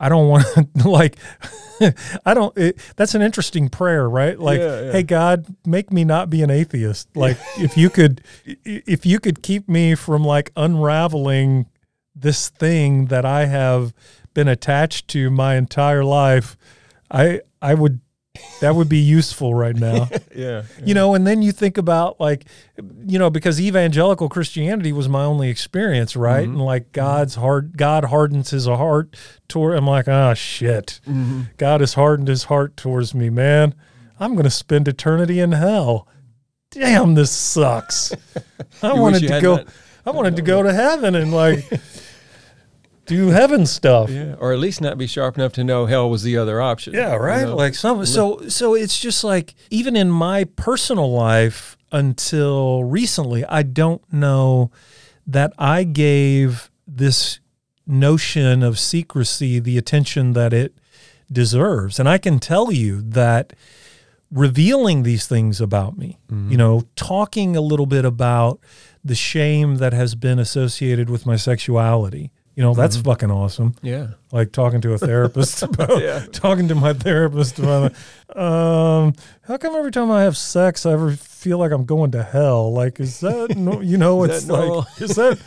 I 0.00 0.08
don't 0.08 0.28
want 0.28 0.46
to 0.54 0.66
like 0.88 1.16
I 2.26 2.34
don't 2.34 2.56
it, 2.56 2.78
that's 2.96 3.14
an 3.14 3.22
interesting 3.22 3.68
prayer, 3.68 4.08
right? 4.08 4.38
Like 4.38 4.60
Yeah, 4.60 4.80
yeah. 4.80 4.92
hey 4.92 5.02
God, 5.02 5.46
make 5.66 5.92
me 5.92 6.04
not 6.04 6.30
be 6.30 6.42
an 6.42 6.50
atheist. 6.50 7.14
Like 7.14 7.36
if 7.58 7.76
you 7.76 7.90
could 7.90 8.22
if 8.44 9.06
you 9.06 9.20
could 9.20 9.42
keep 9.42 9.68
me 9.68 9.94
from 9.94 10.24
like 10.24 10.50
unraveling 10.56 11.66
this 12.14 12.48
thing 12.48 13.06
that 13.06 13.24
I 13.24 13.44
have 13.46 13.94
been 14.34 14.48
attached 14.48 15.08
to 15.08 15.30
my 15.30 15.56
entire 15.56 16.04
life, 16.04 16.56
I 17.10 17.42
I 17.60 17.74
would 17.74 18.00
that 18.60 18.74
would 18.74 18.88
be 18.88 18.98
useful 18.98 19.54
right 19.54 19.76
now. 19.76 20.08
Yeah. 20.34 20.62
you 20.84 20.94
know, 20.94 21.14
and 21.14 21.26
then 21.26 21.42
you 21.42 21.50
think 21.52 21.76
about 21.76 22.20
like 22.20 22.44
you 23.04 23.18
know, 23.18 23.30
because 23.30 23.60
evangelical 23.60 24.28
Christianity 24.28 24.92
was 24.92 25.08
my 25.08 25.24
only 25.24 25.50
experience, 25.50 26.14
right? 26.16 26.44
Mm-hmm. 26.44 26.56
And 26.56 26.64
like 26.64 26.92
God's 26.92 27.34
heart 27.34 27.76
God 27.76 28.04
hardens 28.06 28.50
his 28.50 28.66
heart 28.66 29.16
toward 29.48 29.76
I'm 29.76 29.86
like, 29.86 30.08
ah 30.08 30.34
shit. 30.34 31.00
Mm-hmm. 31.06 31.42
God 31.56 31.80
has 31.80 31.94
hardened 31.94 32.28
his 32.28 32.44
heart 32.44 32.76
towards 32.76 33.14
me, 33.14 33.28
man. 33.28 33.74
I'm 34.18 34.36
gonna 34.36 34.50
spend 34.50 34.86
eternity 34.88 35.40
in 35.40 35.52
hell. 35.52 36.06
Damn, 36.70 37.14
this 37.14 37.32
sucks. 37.32 38.12
I 38.82 38.92
wanted 38.94 39.26
to 39.28 39.40
go 39.40 39.56
not- 39.56 39.68
I 40.06 40.10
wanted 40.10 40.36
to 40.36 40.42
go 40.42 40.62
to 40.62 40.72
heaven 40.72 41.14
and 41.14 41.32
like 41.34 41.64
do 43.10 43.28
heaven 43.28 43.66
stuff. 43.66 44.08
Yeah. 44.08 44.36
Or 44.38 44.52
at 44.52 44.60
least 44.60 44.80
not 44.80 44.96
be 44.96 45.08
sharp 45.08 45.36
enough 45.36 45.52
to 45.54 45.64
know 45.64 45.86
hell 45.86 46.08
was 46.08 46.22
the 46.22 46.36
other 46.36 46.62
option. 46.62 46.94
Yeah, 46.94 47.16
right. 47.16 47.40
You 47.40 47.46
know? 47.46 47.56
Like 47.56 47.74
some 47.74 48.06
so 48.06 48.48
so 48.48 48.74
it's 48.74 48.98
just 48.98 49.24
like 49.24 49.54
even 49.68 49.96
in 49.96 50.10
my 50.10 50.44
personal 50.44 51.10
life 51.10 51.76
until 51.92 52.84
recently, 52.84 53.44
I 53.44 53.62
don't 53.64 54.00
know 54.12 54.70
that 55.26 55.52
I 55.58 55.82
gave 55.84 56.70
this 56.86 57.40
notion 57.84 58.62
of 58.62 58.78
secrecy 58.78 59.58
the 59.58 59.76
attention 59.76 60.32
that 60.34 60.52
it 60.52 60.74
deserves. 61.30 61.98
And 61.98 62.08
I 62.08 62.18
can 62.18 62.38
tell 62.38 62.70
you 62.70 63.02
that 63.02 63.52
revealing 64.30 65.02
these 65.02 65.26
things 65.26 65.60
about 65.60 65.98
me, 65.98 66.18
mm-hmm. 66.30 66.52
you 66.52 66.56
know, 66.56 66.84
talking 66.94 67.56
a 67.56 67.60
little 67.60 67.86
bit 67.86 68.04
about 68.04 68.60
the 69.04 69.16
shame 69.16 69.76
that 69.76 69.92
has 69.92 70.14
been 70.14 70.38
associated 70.38 71.10
with 71.10 71.26
my 71.26 71.36
sexuality. 71.36 72.30
You 72.60 72.66
know, 72.66 72.74
that's 72.74 72.96
fucking 72.98 73.30
awesome 73.30 73.74
yeah. 73.80 74.08
like 74.32 74.52
talking 74.52 74.82
to 74.82 74.92
a 74.92 74.98
therapist 74.98 75.62
about 75.68 76.02
Yeah. 76.02 76.26
talking 76.30 76.68
to 76.68 76.74
my 76.74 76.92
therapist 76.92 77.58
about 77.58 77.94
um 78.36 79.14
how 79.40 79.56
come 79.56 79.74
every 79.74 79.90
time 79.90 80.10
I 80.10 80.24
have 80.24 80.36
sex 80.36 80.84
I 80.84 80.92
ever 80.92 81.12
feel 81.12 81.56
like 81.56 81.72
I'm 81.72 81.86
going 81.86 82.10
to 82.10 82.22
hell 82.22 82.70
like 82.70 83.00
is 83.00 83.20
that 83.20 83.54
no, 83.56 83.80
you 83.80 83.96
know 83.96 84.24
it's 84.24 84.44
normal? 84.44 84.80
like 84.80 85.00
is 85.00 85.16
that 85.16 85.40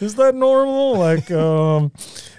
is 0.00 0.14
that 0.14 0.36
normal 0.36 0.96
like 0.96 1.28
um 1.32 1.90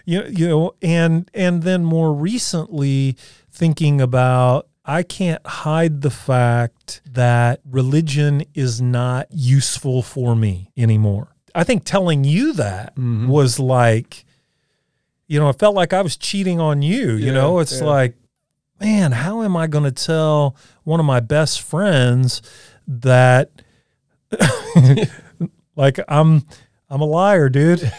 you, 0.06 0.24
you 0.30 0.48
know 0.48 0.76
and 0.82 1.30
and 1.34 1.64
then 1.64 1.84
more 1.84 2.14
recently 2.14 3.18
thinking 3.52 4.00
about 4.00 4.70
I 4.86 5.04
can't 5.04 5.46
hide 5.46 6.02
the 6.04 6.10
fact 6.10 7.02
that 7.06 7.60
religion 7.70 8.44
is 8.54 8.82
not 8.82 9.28
useful 9.30 10.02
for 10.02 10.36
me 10.38 10.72
anymore. 10.78 11.31
I 11.56 11.64
think 11.64 11.84
telling 11.84 12.24
you 12.24 12.54
that 12.54 12.96
Mm-hmm. 12.96 13.28
was 13.28 13.60
like, 13.60 14.26
you 15.28 15.40
know, 15.40 15.50
it 15.50 15.60
felt 15.60 15.76
like 15.76 15.94
I 15.94 16.02
was 16.02 16.18
cheating 16.18 16.60
on 16.60 16.82
you. 16.82 17.12
You 17.12 17.28
Yeah, 17.28 17.32
know, 17.34 17.60
it's 17.60 17.80
yeah. 17.80 17.88
like, 17.88 18.16
man, 18.80 19.12
how 19.12 19.44
am 19.44 19.56
I 19.56 19.68
going 19.68 19.84
to 19.86 19.92
tell 19.92 20.56
one 20.84 21.00
of 21.00 21.06
my 21.06 21.20
best 21.20 21.62
friends 21.62 22.42
that, 22.88 23.50
like, 25.76 26.00
I'm. 26.08 26.46
I'm 26.94 27.00
a 27.00 27.06
liar, 27.06 27.48
dude. 27.48 27.90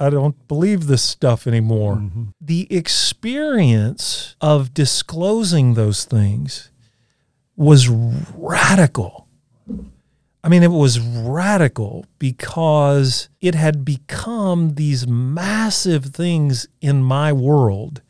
I 0.00 0.10
don't 0.10 0.48
believe 0.48 0.88
this 0.88 1.00
stuff 1.04 1.46
anymore. 1.46 1.94
Mm-hmm. 1.94 2.24
The 2.40 2.66
experience 2.74 4.34
of 4.40 4.74
disclosing 4.74 5.74
those 5.74 6.04
things 6.04 6.72
was 7.54 7.88
radical. 7.88 9.21
I 10.44 10.48
mean, 10.48 10.62
it 10.64 10.72
was 10.72 10.98
radical 10.98 12.04
because 12.18 13.28
it 13.40 13.54
had 13.54 13.84
become 13.84 14.74
these 14.74 15.06
massive 15.06 16.06
things 16.06 16.66
in 16.80 17.02
my 17.02 17.32
world 17.32 18.02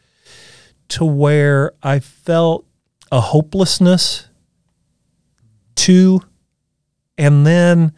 to 0.89 1.05
where 1.05 1.73
I 1.83 2.01
felt 2.01 2.67
a 3.11 3.21
hopelessness 3.21 4.29
to, 5.77 6.23
and 7.19 7.47
then 7.47 7.93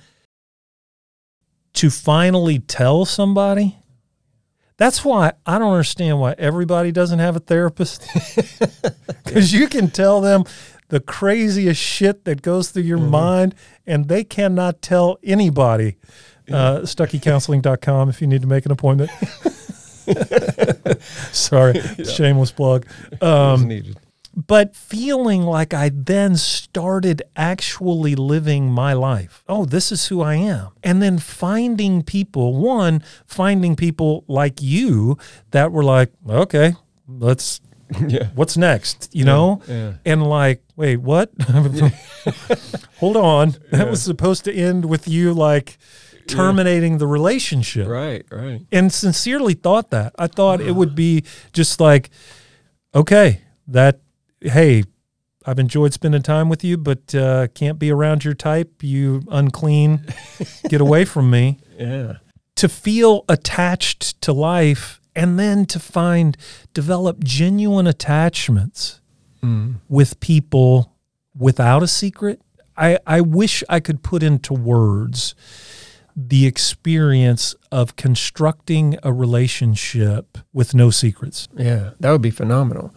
to 1.75 1.91
finally 1.91 2.59
tell 2.59 3.05
somebody. 3.05 3.77
That's 4.77 5.05
why 5.05 5.35
I 5.47 5.59
don't 5.59 5.73
understand 5.73 6.19
why 6.19 6.35
everybody 6.39 6.91
doesn't 6.91 7.21
have 7.21 7.37
a 7.37 7.41
therapist. 7.41 8.05
Because 9.25 9.53
you 9.53 9.67
can 9.69 9.91
tell 9.91 10.21
them 10.21 10.45
the 10.89 11.01
craziest 11.01 11.81
shit 11.81 12.25
that 12.25 12.43
goes 12.43 12.71
through 12.71 12.83
your 12.83 12.99
mind 12.99 13.55
and 13.87 14.09
they 14.09 14.25
cannot 14.25 14.83
tell 14.83 15.19
anybody. 15.23 15.97
Uh, 16.51 16.81
StuckyCounseling.com 16.81 18.09
if 18.11 18.21
you 18.21 18.27
need 18.27 18.43
to 18.43 18.47
make 18.49 18.67
an 18.67 18.73
appointment. 18.73 19.11
Sorry, 21.33 21.81
shameless 22.05 22.53
plug. 22.53 22.87
Um, 23.23 23.69
needed. 23.69 23.99
but 24.35 24.77
feeling 24.77 25.43
like 25.43 25.73
I 25.73 25.91
then 25.93 26.37
started 26.37 27.23
actually 27.37 28.15
living 28.15 28.71
my 28.71 28.93
life. 28.93 29.43
Oh, 29.49 29.65
this 29.65 29.91
is 29.93 30.09
who 30.09 30.21
I 30.21 30.35
am. 30.35 30.69
And 30.83 31.01
then 31.03 31.19
finding 31.19 32.03
people, 32.03 32.57
one, 32.57 33.03
finding 33.27 33.77
people 33.77 34.25
like 34.29 34.61
you 34.61 35.17
that 35.53 35.73
were 35.73 35.85
like, 35.85 36.13
okay, 36.29 36.75
let's, 37.09 37.61
Yeah. 38.09 38.29
what's 38.35 38.57
next? 38.57 39.11
You 39.13 39.25
know? 39.25 39.63
Yeah. 39.69 39.95
And 40.05 40.23
like, 40.27 40.63
wait, 40.77 40.97
what? 40.99 41.31
Hold 42.99 43.17
on. 43.17 43.55
That 43.71 43.89
was 43.91 44.03
supposed 44.03 44.45
to 44.45 44.53
end 44.55 44.85
with 44.87 45.07
you 45.09 45.33
like 45.33 45.79
terminating 46.27 46.99
the 46.99 47.07
relationship 47.07 47.87
Right. 47.87 48.25
Right. 48.31 48.63
and 48.73 48.93
sincerely 48.93 49.55
thought 49.55 49.91
that. 49.91 50.15
I 50.19 50.27
thought 50.27 50.61
it 50.61 50.73
would 50.73 50.95
be 50.95 51.25
just 51.53 51.81
like, 51.81 52.11
okay, 52.95 53.43
that, 53.69 54.01
hey, 54.41 54.85
I've 55.47 55.59
enjoyed 55.59 55.93
spending 55.93 56.23
time 56.23 56.49
with 56.49 56.65
you, 56.65 56.79
but 56.79 57.15
uh, 57.15 57.49
can't 57.49 57.79
be 57.79 57.91
around 57.91 58.25
your 58.25 58.33
type. 58.35 58.83
You 58.83 59.23
unclean, 59.31 60.07
get 60.69 60.81
away 60.81 61.05
from 61.05 61.31
me. 61.31 61.59
Yeah. 61.79 62.15
To 62.57 62.69
feel 62.69 63.25
attached 63.29 64.21
to 64.23 64.33
life 64.33 65.01
and 65.15 65.39
then 65.39 65.67
to 65.67 65.79
find, 65.79 66.37
develop 66.73 67.23
genuine 67.23 67.87
attachments 67.87 69.01
Mm. 69.45 69.81
with 69.89 70.21
people 70.21 70.95
without 71.37 71.83
a 71.83 71.87
secret. 71.89 72.41
I, 72.77 72.99
I 73.07 73.21
wish 73.21 73.63
I 73.69 73.79
could 73.79 74.03
put 74.03 74.23
into 74.23 74.55
words 74.55 75.35
the 76.17 76.47
experience 76.47 77.55
of 77.71 77.97
constructing 77.97 78.97
a 79.03 79.13
relationship 79.13 80.39
with 80.53 80.75
no 80.75 80.91
secrets. 80.91 81.49
Yeah, 81.57 81.91
that 82.01 82.11
would 82.11 82.23
be 82.23 82.31
phenomenal. 82.31 82.95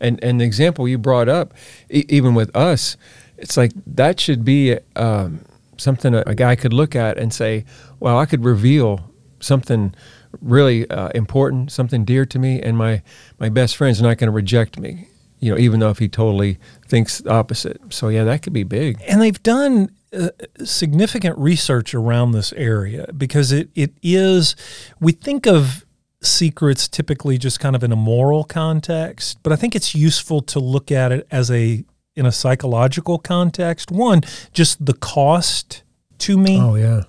And 0.00 0.22
and 0.24 0.40
the 0.40 0.44
example 0.44 0.88
you 0.88 0.96
brought 0.96 1.28
up, 1.28 1.52
e- 1.90 2.06
even 2.08 2.34
with 2.34 2.54
us, 2.56 2.96
it's 3.36 3.56
like 3.56 3.72
that 3.86 4.18
should 4.20 4.44
be 4.44 4.78
um, 4.96 5.44
something 5.76 6.14
a, 6.14 6.22
a 6.26 6.34
guy 6.34 6.56
could 6.56 6.72
look 6.72 6.96
at 6.96 7.18
and 7.18 7.34
say, 7.34 7.64
"Well, 7.98 8.18
I 8.18 8.24
could 8.26 8.44
reveal 8.44 9.12
something 9.40 9.94
really 10.40 10.88
uh, 10.88 11.10
important, 11.14 11.72
something 11.72 12.04
dear 12.04 12.24
to 12.26 12.38
me, 12.38 12.62
and 12.62 12.78
my 12.78 13.02
my 13.38 13.50
best 13.50 13.76
friend's 13.76 14.00
not 14.00 14.16
going 14.16 14.28
to 14.28 14.32
reject 14.34 14.78
me." 14.78 15.08
You 15.40 15.52
know, 15.52 15.58
even 15.58 15.80
though 15.80 15.90
if 15.90 15.98
he 15.98 16.08
totally 16.08 16.58
thinks 16.86 17.18
the 17.18 17.30
opposite. 17.30 17.80
So 17.90 18.08
yeah, 18.08 18.24
that 18.24 18.42
could 18.42 18.52
be 18.52 18.62
big. 18.62 19.02
And 19.08 19.20
they've 19.20 19.42
done 19.42 19.90
uh, 20.12 20.28
significant 20.64 21.38
research 21.38 21.94
around 21.94 22.32
this 22.32 22.52
area 22.52 23.06
because 23.16 23.52
it, 23.52 23.70
it 23.74 23.92
is, 24.02 24.54
we 25.00 25.12
think 25.12 25.46
of 25.46 25.86
secrets 26.22 26.88
typically 26.88 27.38
just 27.38 27.60
kind 27.60 27.74
of 27.74 27.82
in 27.82 27.92
a 27.92 27.96
moral 27.96 28.44
context, 28.44 29.38
but 29.42 29.52
I 29.52 29.56
think 29.56 29.74
it's 29.74 29.94
useful 29.94 30.42
to 30.42 30.60
look 30.60 30.90
at 30.90 31.12
it 31.12 31.26
as 31.30 31.50
a 31.50 31.84
in 32.16 32.26
a 32.26 32.32
psychological 32.32 33.18
context. 33.18 33.90
One, 33.90 34.22
just 34.52 34.84
the 34.84 34.94
cost 34.94 35.82
to 36.18 36.36
me. 36.36 36.60
Oh 36.60 36.74
yeah. 36.74 37.04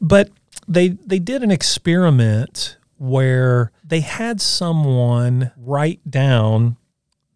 But 0.00 0.30
they 0.66 0.90
they 0.90 1.18
did 1.18 1.42
an 1.42 1.50
experiment 1.50 2.78
where 2.96 3.72
they 3.84 4.00
had 4.00 4.40
someone 4.40 5.50
write 5.56 6.08
down 6.08 6.76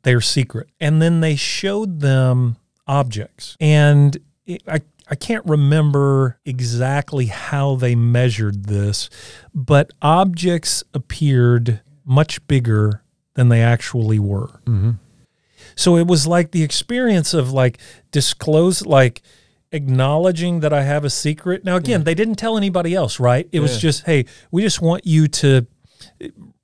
their 0.06 0.20
secret 0.20 0.68
and 0.78 1.02
then 1.02 1.20
they 1.20 1.34
showed 1.34 2.00
them 2.00 2.56
objects. 2.86 3.56
And 3.60 4.16
it, 4.46 4.62
I 4.68 4.80
I 5.08 5.14
can't 5.14 5.44
remember 5.44 6.38
exactly 6.44 7.26
how 7.26 7.76
they 7.76 7.94
measured 7.94 8.64
this, 8.64 9.10
but 9.54 9.92
objects 10.00 10.82
appeared 10.94 11.80
much 12.04 12.44
bigger 12.46 13.02
than 13.34 13.48
they 13.48 13.62
actually 13.62 14.18
were. 14.18 14.60
Mm-hmm. 14.64 14.92
So 15.76 15.96
it 15.96 16.06
was 16.06 16.26
like 16.26 16.52
the 16.52 16.62
experience 16.62 17.34
of 17.34 17.52
like 17.52 17.78
disclose, 18.10 18.86
like 18.86 19.22
acknowledging 19.72 20.60
that 20.60 20.72
I 20.72 20.82
have 20.82 21.04
a 21.04 21.10
secret. 21.10 21.64
Now, 21.64 21.76
again, 21.76 22.00
yeah. 22.00 22.04
they 22.04 22.14
didn't 22.14 22.36
tell 22.36 22.56
anybody 22.56 22.94
else, 22.94 23.20
right? 23.20 23.46
It 23.52 23.56
yeah. 23.56 23.60
was 23.60 23.78
just, 23.78 24.04
hey, 24.06 24.24
we 24.50 24.62
just 24.62 24.80
want 24.80 25.04
you 25.06 25.28
to. 25.28 25.66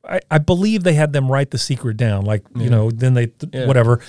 I, 0.05 0.21
I, 0.31 0.39
believe 0.39 0.83
they 0.83 0.95
had 0.95 1.13
them 1.13 1.31
write 1.31 1.51
the 1.51 1.59
secret 1.59 1.97
down, 1.97 2.25
like 2.25 2.43
yeah. 2.55 2.65
you 2.65 2.71
know, 2.71 2.91
then 2.91 3.15
they 3.15 3.27
whatever, 3.67 4.01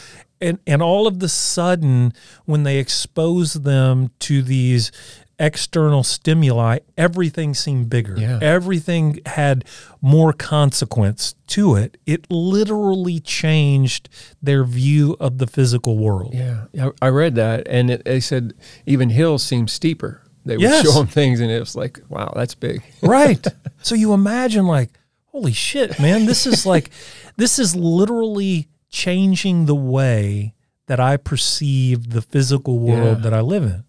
and 0.42 0.60
and 0.66 0.82
all 0.82 1.08
of 1.08 1.20
the 1.20 1.30
sudden, 1.30 2.14
when 2.46 2.64
they 2.64 2.78
expose 2.78 3.54
them 3.54 4.12
to 4.20 4.42
these 4.42 4.92
external 5.40 6.04
stimuli, 6.04 6.80
everything 6.98 7.54
seemed 7.54 7.90
bigger. 7.90 8.16
Yeah. 8.18 8.40
Everything 8.42 9.20
had 9.26 9.66
more 10.02 10.34
consequence 10.34 11.36
to 11.48 11.76
it. 11.76 11.98
It 12.06 12.28
literally 12.30 13.20
changed 13.20 14.10
their 14.42 14.64
view 14.64 15.16
of 15.20 15.38
the 15.38 15.48
physical 15.48 15.98
world. 15.98 16.34
Yeah, 16.34 16.90
I 17.02 17.10
read 17.10 17.36
that, 17.36 17.68
and 17.68 17.90
it, 17.90 18.06
they 18.06 18.20
said 18.20 18.54
even 18.86 19.10
hills 19.10 19.44
seemed 19.44 19.70
steeper. 19.70 20.22
They 20.46 20.58
would 20.58 20.64
yes. 20.64 20.84
show 20.84 20.92
them 20.92 21.08
things, 21.08 21.40
and 21.40 21.50
it 21.50 21.60
was 21.60 21.76
like, 21.76 22.00
wow, 22.10 22.32
that's 22.36 22.56
big. 22.56 22.84
right. 23.02 23.46
So 23.82 23.96
you 23.96 24.14
imagine, 24.14 24.66
like, 24.66 24.98
holy 25.34 25.52
shit, 25.52 26.00
man, 26.00 26.26
this 26.26 26.46
is 26.46 26.66
like, 26.74 26.92
this 27.36 27.60
is 27.60 27.76
literally 27.76 28.70
changing 28.90 29.66
the 29.66 29.76
way 29.76 30.54
that 30.88 31.00
I 31.00 31.18
perceive 31.18 32.12
the 32.12 32.22
physical 32.22 32.80
world 32.80 33.18
yeah. 33.18 33.24
that 33.24 33.34
I 33.34 33.42
live 33.42 33.64
in. 33.64 33.84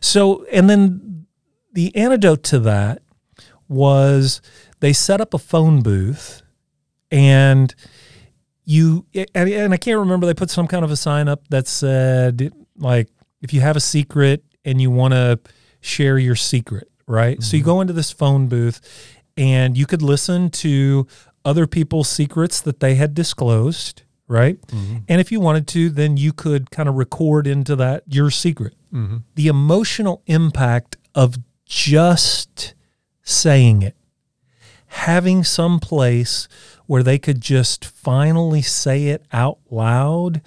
So, 0.00 0.44
and 0.52 0.68
then 0.68 1.26
the 1.72 1.94
antidote 1.96 2.42
to 2.44 2.58
that 2.60 3.02
was 3.68 4.40
they 4.80 4.92
set 4.92 5.20
up 5.20 5.34
a 5.34 5.38
phone 5.38 5.82
booth 5.82 6.42
and 7.10 7.74
you, 8.64 9.06
and, 9.34 9.72
I 9.72 9.76
can't 9.76 9.98
remember, 9.98 10.26
they 10.26 10.34
put 10.34 10.50
some 10.50 10.66
kind 10.66 10.84
of 10.84 10.90
a 10.90 10.96
sign 10.96 11.28
up 11.28 11.46
that 11.48 11.68
said, 11.68 12.52
like, 12.76 13.08
if 13.40 13.54
you 13.54 13.60
have 13.60 13.76
a 13.76 13.80
secret 13.80 14.44
and 14.64 14.80
you 14.80 14.90
want 14.90 15.14
to 15.14 15.38
share 15.80 16.18
your 16.18 16.34
secret, 16.34 16.90
right? 17.06 17.38
Mm-hmm. 17.38 17.42
So 17.42 17.56
you 17.56 17.62
mm-hmm. 17.62 17.70
go 17.70 17.80
into 17.80 17.92
this 17.92 18.10
phone 18.10 18.48
booth 18.48 18.80
and 19.36 19.76
you 19.76 19.86
could 19.86 20.02
listen 20.02 20.50
to 20.50 21.06
other 21.44 21.66
people's 21.66 22.08
secrets 22.08 22.60
that 22.60 22.80
they 22.80 22.94
had 22.94 23.14
disclosed 23.14 24.02
right? 24.28 24.60
Mm-hmm. 24.68 24.96
And 25.08 25.20
if 25.20 25.30
you 25.30 25.40
wanted 25.40 25.66
to, 25.68 25.88
then 25.88 26.16
you 26.16 26.32
could 26.32 26.70
kind 26.70 26.88
of 26.88 26.96
record 26.96 27.46
into 27.46 27.76
that 27.76 28.02
your 28.06 28.30
secret. 28.30 28.74
Mm-hmm. 28.92 29.18
The 29.34 29.46
emotional 29.48 30.22
impact 30.26 30.96
of 31.14 31.36
just 31.64 32.74
saying 33.22 33.82
it, 33.82 33.96
having 34.86 35.44
some 35.44 35.78
place 35.78 36.48
where 36.86 37.02
they 37.02 37.18
could 37.18 37.40
just 37.40 37.84
finally 37.84 38.62
say 38.62 39.06
it 39.06 39.24
out 39.32 39.58
loud 39.70 40.40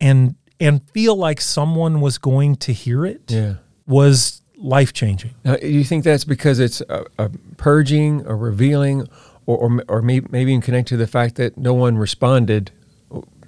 and 0.00 0.34
and 0.58 0.88
feel 0.90 1.14
like 1.14 1.40
someone 1.40 2.00
was 2.00 2.18
going 2.18 2.56
to 2.56 2.72
hear 2.72 3.04
it 3.04 3.30
yeah. 3.30 3.54
was 3.86 4.42
life 4.56 4.92
changing. 4.92 5.34
Now, 5.44 5.56
you 5.56 5.84
think 5.84 6.04
that's 6.04 6.24
because 6.24 6.58
it's 6.58 6.80
a, 6.82 7.04
a 7.18 7.30
purging 7.56 8.26
or 8.26 8.36
revealing, 8.36 9.08
or 9.46 9.58
or, 9.58 9.84
or 9.88 10.02
maybe, 10.02 10.26
maybe 10.30 10.54
in 10.54 10.60
connect 10.60 10.88
to 10.88 10.96
the 10.96 11.06
fact 11.06 11.36
that 11.36 11.56
no 11.56 11.74
one 11.74 11.98
responded 11.98 12.72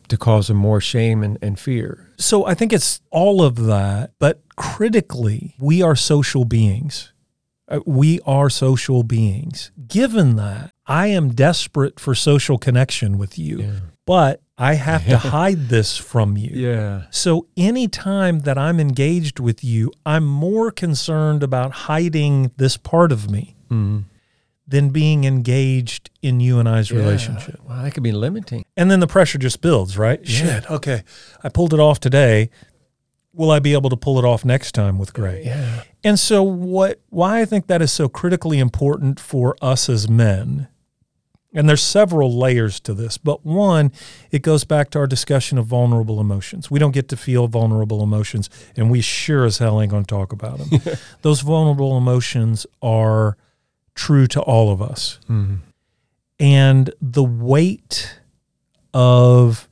to 0.09 0.17
cause 0.17 0.49
them 0.49 0.57
more 0.57 0.81
shame 0.81 1.23
and, 1.23 1.39
and 1.43 1.59
fear. 1.59 2.09
So 2.17 2.47
I 2.47 2.55
think 2.55 2.73
it's 2.73 3.01
all 3.11 3.43
of 3.43 3.57
that, 3.67 4.13
but 4.19 4.41
critically, 4.57 5.55
we 5.59 5.83
are 5.83 5.95
social 5.95 6.45
beings. 6.45 7.13
Uh, 7.69 7.81
we 7.85 8.19
are 8.25 8.49
social 8.49 9.03
beings. 9.03 9.71
Given 9.87 10.37
that, 10.37 10.73
I 10.87 11.09
am 11.09 11.31
desperate 11.31 12.01
for 12.01 12.15
social 12.15 12.57
connection 12.57 13.19
with 13.19 13.39
you, 13.39 13.59
yeah. 13.59 13.73
But 14.09 14.43
I 14.57 14.75
have 14.75 15.07
to 15.07 15.19
hide 15.37 15.69
this 15.69 15.97
from 15.97 16.37
you. 16.37 16.51
Yeah. 16.53 17.03
So 17.11 17.47
anytime 17.57 18.41
that 18.41 18.57
I'm 18.57 18.81
engaged 18.81 19.39
with 19.39 19.63
you, 19.63 19.93
I'm 20.07 20.25
more 20.25 20.71
concerned 20.71 21.43
about 21.43 21.73
hiding 21.73 22.51
this 22.57 22.77
part 22.77 23.13
of 23.13 23.31
me. 23.31 23.55
Mm-hmm 23.71 23.99
than 24.71 24.91
being 24.91 25.25
engaged 25.25 26.11
in 26.21 26.41
you 26.41 26.59
and 26.59 26.69
I's 26.69 26.91
yeah. 26.91 26.99
relationship. 26.99 27.59
Well, 27.65 27.83
that 27.83 27.95
could 27.95 28.03
be 28.03 28.13
limiting. 28.13 28.67
And 28.77 28.91
then 28.91 29.01
the 29.01 29.07
pressure 29.07 29.39
just 29.39 29.63
builds, 29.63 29.97
right? 29.97 30.21
Yeah. 30.23 30.61
Shit, 30.61 30.71
okay. 30.71 31.05
I 31.43 31.49
pulled 31.49 31.73
it 31.73 31.81
off 31.81 31.99
today. 31.99 32.51
Will 33.33 33.51
I 33.51 33.61
be 33.61 33.73
able 33.73 33.89
to 33.89 33.97
pull 33.97 34.19
it 34.19 34.27
off 34.27 34.45
next 34.45 34.73
time 34.73 34.99
with 34.99 35.15
Greg? 35.15 35.47
Yeah. 35.47 35.85
And 36.05 36.19
so 36.19 36.43
what 36.43 37.01
why 37.09 37.41
I 37.41 37.45
think 37.47 37.67
that 37.69 37.81
is 37.81 37.91
so 37.91 38.09
critically 38.09 38.59
important 38.59 39.19
for 39.19 39.57
us 39.63 39.89
as 39.89 40.09
men. 40.09 40.69
And 41.59 41.69
there's 41.69 41.83
several 41.83 42.39
layers 42.39 42.79
to 42.81 42.95
this, 42.95 43.19
but 43.19 43.45
one, 43.45 43.91
it 44.31 44.43
goes 44.43 44.63
back 44.63 44.91
to 44.91 45.01
our 45.01 45.09
discussion 45.09 45.59
of 45.59 45.67
vulnerable 45.67 46.21
emotions. 46.21 46.71
We 46.71 46.79
don't 46.79 46.93
get 46.93 47.09
to 47.09 47.17
feel 47.17 47.49
vulnerable 47.49 48.01
emotions, 48.01 48.49
and 48.77 48.89
we 48.93 49.01
sure 49.01 49.45
as 49.45 49.59
hell 49.59 49.83
ain't 49.83 49.91
going 49.91 50.05
to 50.05 50.09
talk 50.09 50.33
about 50.33 50.61
them. 50.61 50.81
Those 51.23 51.41
vulnerable 51.41 51.99
emotions 51.99 52.65
are 52.81 53.37
true 53.97 54.29
to 54.29 54.41
all 54.41 54.71
of 54.71 54.81
us. 54.81 55.19
Mm-hmm. 55.25 55.57
And 56.39 56.95
the 57.03 57.25
weight 57.25 58.21
of 58.95 59.69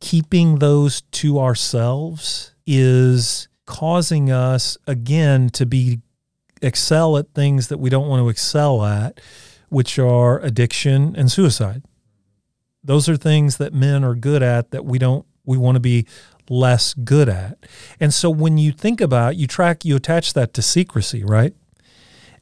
keeping 0.00 0.58
those 0.58 1.02
to 1.02 1.38
ourselves 1.38 2.52
is 2.66 3.46
causing 3.64 4.32
us 4.32 4.76
again 4.88 5.50
to 5.50 5.66
be 5.66 6.00
excel 6.60 7.16
at 7.16 7.32
things 7.32 7.68
that 7.68 7.78
we 7.78 7.90
don't 7.90 8.08
want 8.08 8.20
to 8.20 8.28
excel 8.28 8.84
at, 8.84 9.20
which 9.70 9.98
are 9.98 10.38
addiction 10.40 11.14
and 11.16 11.32
suicide. 11.32 11.82
Those 12.84 13.08
are 13.08 13.16
things 13.16 13.56
that 13.56 13.72
men 13.72 14.04
are 14.04 14.14
good 14.14 14.42
at 14.42 14.70
that 14.70 14.84
we 14.84 14.98
don't 14.98 15.26
we 15.44 15.56
want 15.56 15.76
to 15.76 15.80
be 15.80 16.06
less 16.48 16.92
good 16.94 17.28
at. 17.28 17.58
And 17.98 18.12
so 18.12 18.28
when 18.28 18.58
you 18.58 18.72
think 18.72 19.00
about 19.00 19.36
you 19.36 19.46
track 19.46 19.84
you 19.84 19.96
attach 19.96 20.34
that 20.34 20.52
to 20.54 20.62
secrecy, 20.62 21.24
right? 21.24 21.54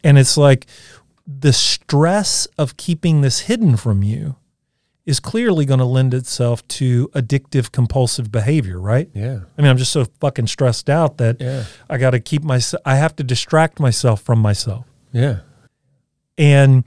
And 0.03 0.19
it's 0.19 0.37
like 0.37 0.67
the 1.27 1.53
stress 1.53 2.47
of 2.57 2.77
keeping 2.77 3.21
this 3.21 3.41
hidden 3.41 3.77
from 3.77 4.03
you 4.03 4.37
is 5.05 5.21
clearly 5.21 5.65
going 5.65 5.79
to 5.81 5.87
lend 5.87 6.13
itself 6.13 6.67
to 6.69 7.09
addictive 7.09 7.73
compulsive 7.73 8.31
behavior, 8.31 8.79
right? 8.79 9.09
Yeah. 9.15 9.41
I 9.57 9.63
mean, 9.63 9.71
I'm 9.71 9.79
just 9.79 9.93
so 9.93 10.05
fucking 10.21 10.49
stressed 10.49 10.91
out 10.91 11.17
that 11.17 11.41
yeah. 11.41 11.65
I 11.89 11.97
got 11.99 12.11
to 12.11 12.21
keep 12.21 12.43
myself 12.43 12.83
I 12.85 12.97
have 12.97 13.17
to 13.17 13.25
distract 13.25 13.81
myself 13.81 14.23
from 14.23 14.39
myself. 14.39 14.87
Yeah. 15.13 15.41
And 16.39 16.85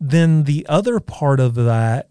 then 0.00 0.44
the 0.44 0.66
other 0.68 0.98
part 0.98 1.38
of 1.38 1.54
that 1.54 2.08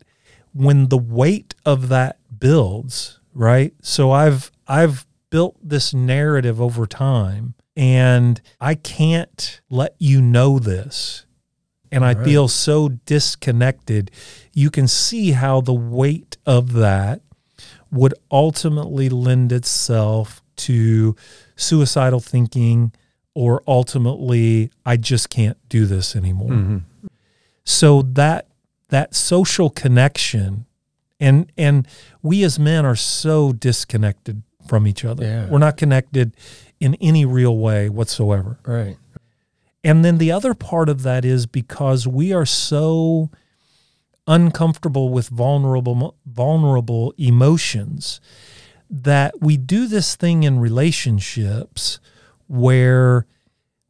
when 0.54 0.88
the 0.88 0.98
weight 0.98 1.54
of 1.66 1.90
that 1.90 2.18
builds, 2.40 3.20
right? 3.34 3.74
So 3.82 4.12
I've 4.12 4.52
I've 4.68 5.06
built 5.30 5.58
this 5.62 5.94
narrative 5.94 6.62
over 6.62 6.86
time 6.86 7.56
and 7.76 8.42
I 8.62 8.76
can't 8.76 9.60
let 9.70 9.96
you 10.00 10.22
know 10.22 10.60
this. 10.60 11.26
And 11.92 12.04
I 12.04 12.14
right. 12.14 12.26
feel 12.26 12.48
so 12.48 12.90
disconnected. 12.90 14.12
You 14.54 14.70
can 14.70 14.88
see 14.88 15.32
how 15.32 15.62
the 15.62 15.74
weight 15.74 16.38
of 16.46 16.74
that 16.74 17.22
would 17.92 18.14
ultimately 18.32 19.08
lend 19.08 19.52
itself 19.52 20.42
to 20.58 21.16
suicidal 21.56 22.20
thinking 22.20 22.92
or 23.36 23.62
ultimately 23.68 24.72
I 24.86 24.98
just 24.98 25.30
can't 25.30 25.58
do 25.70 25.86
this 25.86 26.16
anymore. 26.16 26.50
Mm-hmm. 26.50 26.78
So 27.64 28.02
that 28.02 28.48
that 28.90 29.14
social 29.14 29.70
connection 29.70 30.66
and 31.20 31.52
and 31.58 31.88
we 32.24 32.44
as 32.44 32.58
men 32.58 32.86
are 32.86 32.96
so 32.96 33.52
disconnected 33.52 34.42
from 34.68 34.88
each 34.88 35.06
other. 35.06 35.24
Yeah. 35.26 35.50
We're 35.50 35.60
not 35.60 35.78
connected 35.78 36.36
in 36.80 36.96
any 36.96 37.26
real 37.26 37.58
way 37.58 37.90
whatsoever. 37.90 38.58
Right. 38.66 38.98
And 39.84 40.04
then 40.04 40.18
the 40.18 40.32
other 40.32 40.56
part 40.56 40.90
of 40.90 41.04
that 41.04 41.24
is 41.24 41.46
because 41.46 42.08
we 42.08 42.34
are 42.34 42.46
so 42.46 43.30
uncomfortable 44.28 45.10
with 45.10 45.28
vulnerable 45.30 46.16
vulnerable 46.26 47.14
emotions 47.18 48.20
that 48.90 49.40
we 49.42 49.58
do 49.58 49.88
this 49.88 50.16
thing 50.16 50.44
in 50.44 50.60
relationships 50.60 52.00
where 52.48 53.26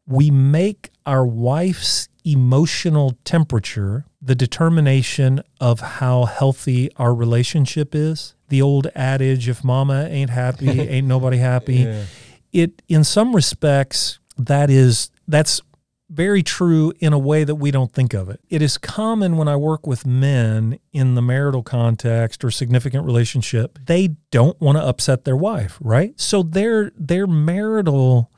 we 0.08 0.30
make 0.32 0.92
our 1.06 1.26
wife's 1.26 2.10
emotional 2.24 3.18
temperature 3.24 4.06
the 4.22 4.36
determination 4.36 5.42
of 5.62 5.80
how 5.80 6.26
healthy 6.26 6.90
our 6.98 7.14
relationship 7.14 7.94
is. 7.94 8.34
The 8.50 8.62
old 8.62 8.88
adage 8.96 9.48
if 9.48 9.64
mama 9.64 10.08
ain't 10.10 10.32
happy, 10.32 10.70
ain't 10.82 11.08
nobody 11.08 11.38
happy. 11.38 11.76
Yeah. 11.76 12.06
It 12.52 12.82
in 12.88 13.04
some 13.04 13.36
respects 13.36 14.20
that 14.38 14.70
is 14.70 15.12
that's 15.28 15.62
very 16.10 16.44
true 16.44 16.94
in 17.00 17.14
a 17.14 17.20
way 17.20 17.44
that 17.44 17.56
we 17.56 17.72
don't 17.72 17.92
think 17.92 18.14
of 18.14 18.30
it. 18.30 18.40
It 18.50 18.62
is 18.62 18.78
common 18.78 19.38
when 19.38 19.48
I 19.48 19.56
work 19.56 19.88
with 19.88 20.06
men 20.06 20.80
in 20.94 21.16
the 21.16 21.22
marital 21.22 21.64
context 21.64 22.44
or 22.44 22.52
significant 22.52 23.06
relationship, 23.06 23.80
they 23.86 24.10
don't 24.32 24.60
want 24.62 24.78
to 24.78 24.84
upset 24.84 25.26
their 25.26 25.36
wife, 25.36 25.78
right? 25.82 26.20
So 26.20 26.44
their 26.44 26.92
their 26.96 27.28
marital 27.28 28.32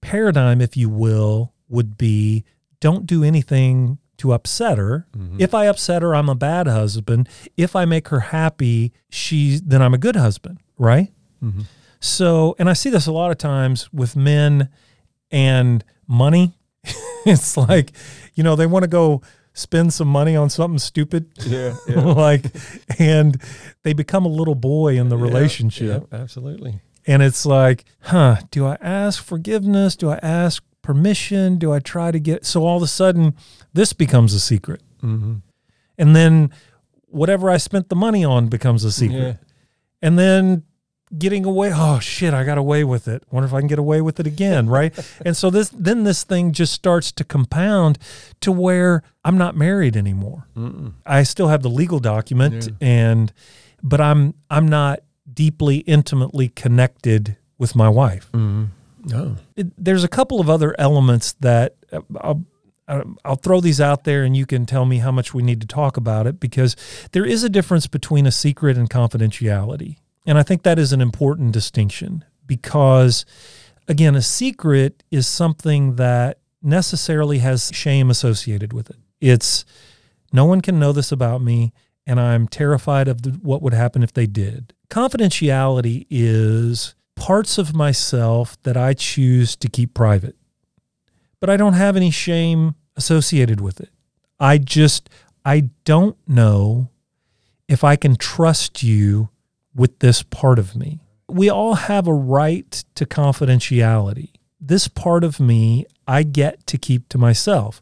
paradigm 0.00 0.60
if 0.60 0.76
you 0.76 0.88
will 0.88 1.52
would 1.68 1.96
be 1.96 2.44
don't 2.80 3.06
do 3.06 3.22
anything 3.22 3.98
to 4.18 4.32
upset 4.32 4.78
her. 4.78 5.06
Mm-hmm. 5.16 5.40
If 5.40 5.54
I 5.54 5.66
upset 5.66 6.02
her, 6.02 6.14
I'm 6.14 6.28
a 6.28 6.34
bad 6.34 6.66
husband. 6.66 7.28
If 7.56 7.74
I 7.74 7.84
make 7.84 8.08
her 8.08 8.20
happy, 8.20 8.92
she 9.08 9.60
then 9.64 9.80
I'm 9.80 9.94
a 9.94 9.98
good 9.98 10.16
husband, 10.16 10.58
right? 10.78 11.12
Mm-hmm. 11.42 11.62
So, 12.00 12.54
and 12.58 12.68
I 12.68 12.72
see 12.72 12.90
this 12.90 13.06
a 13.06 13.12
lot 13.12 13.30
of 13.30 13.38
times 13.38 13.92
with 13.92 14.16
men 14.16 14.68
and 15.30 15.84
money. 16.06 16.58
it's 17.26 17.56
like, 17.56 17.92
you 18.34 18.42
know, 18.42 18.56
they 18.56 18.66
want 18.66 18.84
to 18.84 18.88
go 18.88 19.22
spend 19.52 19.92
some 19.92 20.08
money 20.08 20.36
on 20.36 20.48
something 20.50 20.78
stupid. 20.78 21.30
Yeah. 21.44 21.76
yeah. 21.88 22.00
like, 22.04 22.44
and 22.98 23.40
they 23.82 23.92
become 23.92 24.24
a 24.24 24.28
little 24.28 24.54
boy 24.54 24.98
in 24.98 25.08
the 25.08 25.16
yeah, 25.16 25.22
relationship. 25.22 26.08
Yeah, 26.10 26.18
absolutely. 26.18 26.80
And 27.06 27.22
it's 27.22 27.46
like, 27.46 27.84
huh, 28.00 28.36
do 28.50 28.66
I 28.66 28.76
ask 28.80 29.22
forgiveness? 29.22 29.96
Do 29.96 30.10
I 30.10 30.18
ask 30.22 30.62
permission? 30.82 31.56
Do 31.56 31.72
I 31.72 31.78
try 31.78 32.10
to 32.10 32.18
get 32.18 32.44
so 32.44 32.64
all 32.64 32.76
of 32.76 32.82
a 32.82 32.88
sudden 32.88 33.34
this 33.72 33.92
becomes 33.92 34.34
a 34.34 34.40
secret? 34.40 34.82
Mm-hmm. 35.02 35.36
And 35.98 36.16
then 36.16 36.50
whatever 37.06 37.50
I 37.50 37.56
spent 37.56 37.88
the 37.88 37.96
money 37.96 38.24
on 38.24 38.48
becomes 38.48 38.84
a 38.84 38.92
secret. 38.92 39.18
Yeah. 39.18 39.34
And 40.02 40.18
then 40.18 40.64
getting 41.16 41.44
away, 41.44 41.72
oh 41.74 41.98
shit, 41.98 42.32
I 42.32 42.44
got 42.44 42.58
away 42.58 42.84
with 42.84 43.08
it. 43.08 43.24
Wonder 43.30 43.46
if 43.46 43.52
I 43.52 43.60
can 43.60 43.66
get 43.66 43.78
away 43.78 44.00
with 44.00 44.20
it 44.20 44.26
again, 44.26 44.68
right? 44.68 44.96
and 45.24 45.36
so 45.36 45.50
this 45.50 45.70
then 45.70 46.04
this 46.04 46.24
thing 46.24 46.52
just 46.52 46.72
starts 46.72 47.12
to 47.12 47.24
compound 47.24 47.98
to 48.40 48.52
where 48.52 49.02
I'm 49.24 49.36
not 49.36 49.56
married 49.56 49.96
anymore. 49.96 50.46
Mm-mm. 50.56 50.94
I 51.04 51.22
still 51.24 51.48
have 51.48 51.62
the 51.62 51.70
legal 51.70 51.98
document 51.98 52.66
yeah. 52.66 52.72
and 52.80 53.32
but 53.82 54.00
I'm 54.00 54.34
I'm 54.50 54.68
not 54.68 55.00
deeply 55.34 55.78
intimately 55.78 56.48
connected 56.48 57.36
with 57.58 57.74
my 57.74 57.88
wife. 57.88 58.30
Mm-hmm. 58.32 58.64
No. 59.04 59.36
It, 59.56 59.68
there's 59.82 60.04
a 60.04 60.08
couple 60.08 60.40
of 60.40 60.50
other 60.50 60.74
elements 60.78 61.32
that 61.40 61.76
uh, 61.92 62.00
I'll, 62.20 62.44
I'll 63.24 63.36
throw 63.36 63.60
these 63.60 63.80
out 63.80 64.04
there 64.04 64.24
and 64.24 64.36
you 64.36 64.46
can 64.46 64.66
tell 64.66 64.84
me 64.84 64.98
how 64.98 65.10
much 65.10 65.32
we 65.32 65.42
need 65.42 65.60
to 65.60 65.66
talk 65.66 65.96
about 65.96 66.26
it 66.26 66.40
because 66.40 66.76
there 67.12 67.24
is 67.24 67.44
a 67.44 67.48
difference 67.48 67.86
between 67.86 68.26
a 68.26 68.32
secret 68.32 68.76
and 68.76 68.90
confidentiality. 68.90 69.96
And 70.26 70.38
I 70.38 70.42
think 70.42 70.62
that 70.64 70.78
is 70.78 70.92
an 70.92 71.00
important 71.00 71.52
distinction 71.52 72.24
because, 72.46 73.24
again, 73.88 74.14
a 74.14 74.22
secret 74.22 75.02
is 75.10 75.26
something 75.26 75.96
that 75.96 76.38
necessarily 76.62 77.38
has 77.38 77.70
shame 77.72 78.10
associated 78.10 78.72
with 78.72 78.90
it. 78.90 78.98
It's 79.20 79.64
no 80.32 80.44
one 80.44 80.60
can 80.60 80.78
know 80.78 80.92
this 80.92 81.10
about 81.10 81.42
me, 81.42 81.72
and 82.10 82.18
I'm 82.18 82.48
terrified 82.48 83.06
of 83.06 83.22
the, 83.22 83.30
what 83.30 83.62
would 83.62 83.72
happen 83.72 84.02
if 84.02 84.12
they 84.12 84.26
did. 84.26 84.74
Confidentiality 84.88 86.08
is 86.10 86.96
parts 87.14 87.56
of 87.56 87.72
myself 87.72 88.60
that 88.64 88.76
I 88.76 88.94
choose 88.94 89.54
to 89.54 89.68
keep 89.68 89.94
private. 89.94 90.34
But 91.38 91.50
I 91.50 91.56
don't 91.56 91.74
have 91.74 91.96
any 91.96 92.10
shame 92.10 92.74
associated 92.96 93.60
with 93.60 93.80
it. 93.80 93.90
I 94.40 94.58
just, 94.58 95.08
I 95.44 95.70
don't 95.84 96.16
know 96.26 96.90
if 97.68 97.84
I 97.84 97.94
can 97.94 98.16
trust 98.16 98.82
you 98.82 99.28
with 99.72 100.00
this 100.00 100.24
part 100.24 100.58
of 100.58 100.74
me. 100.74 100.98
We 101.28 101.48
all 101.48 101.74
have 101.74 102.08
a 102.08 102.12
right 102.12 102.84
to 102.96 103.06
confidentiality. 103.06 104.30
This 104.60 104.88
part 104.88 105.22
of 105.22 105.38
me, 105.38 105.86
I 106.08 106.24
get 106.24 106.66
to 106.66 106.76
keep 106.76 107.08
to 107.10 107.18
myself. 107.18 107.80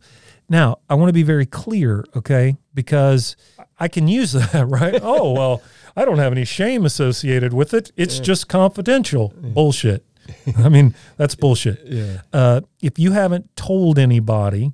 Now, 0.50 0.80
I 0.90 0.94
want 0.94 1.08
to 1.08 1.14
be 1.14 1.22
very 1.22 1.46
clear, 1.46 2.04
okay? 2.14 2.58
Because 2.74 3.36
I 3.78 3.88
can 3.88 4.08
use 4.08 4.32
that, 4.32 4.66
right? 4.68 4.98
oh, 5.02 5.32
well, 5.32 5.62
I 5.96 6.04
don't 6.04 6.18
have 6.18 6.32
any 6.32 6.44
shame 6.44 6.84
associated 6.84 7.52
with 7.52 7.74
it. 7.74 7.92
It's 7.96 8.18
yeah. 8.18 8.24
just 8.24 8.48
confidential. 8.48 9.34
Yeah. 9.40 9.50
Bullshit. 9.50 10.04
I 10.58 10.68
mean, 10.68 10.94
that's 11.16 11.34
bullshit. 11.34 11.80
Yeah. 11.88 12.20
Uh, 12.32 12.60
if 12.82 12.98
you 12.98 13.12
haven't 13.12 13.54
told 13.56 13.98
anybody 13.98 14.72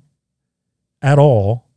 at 1.01 1.17
all, 1.17 1.67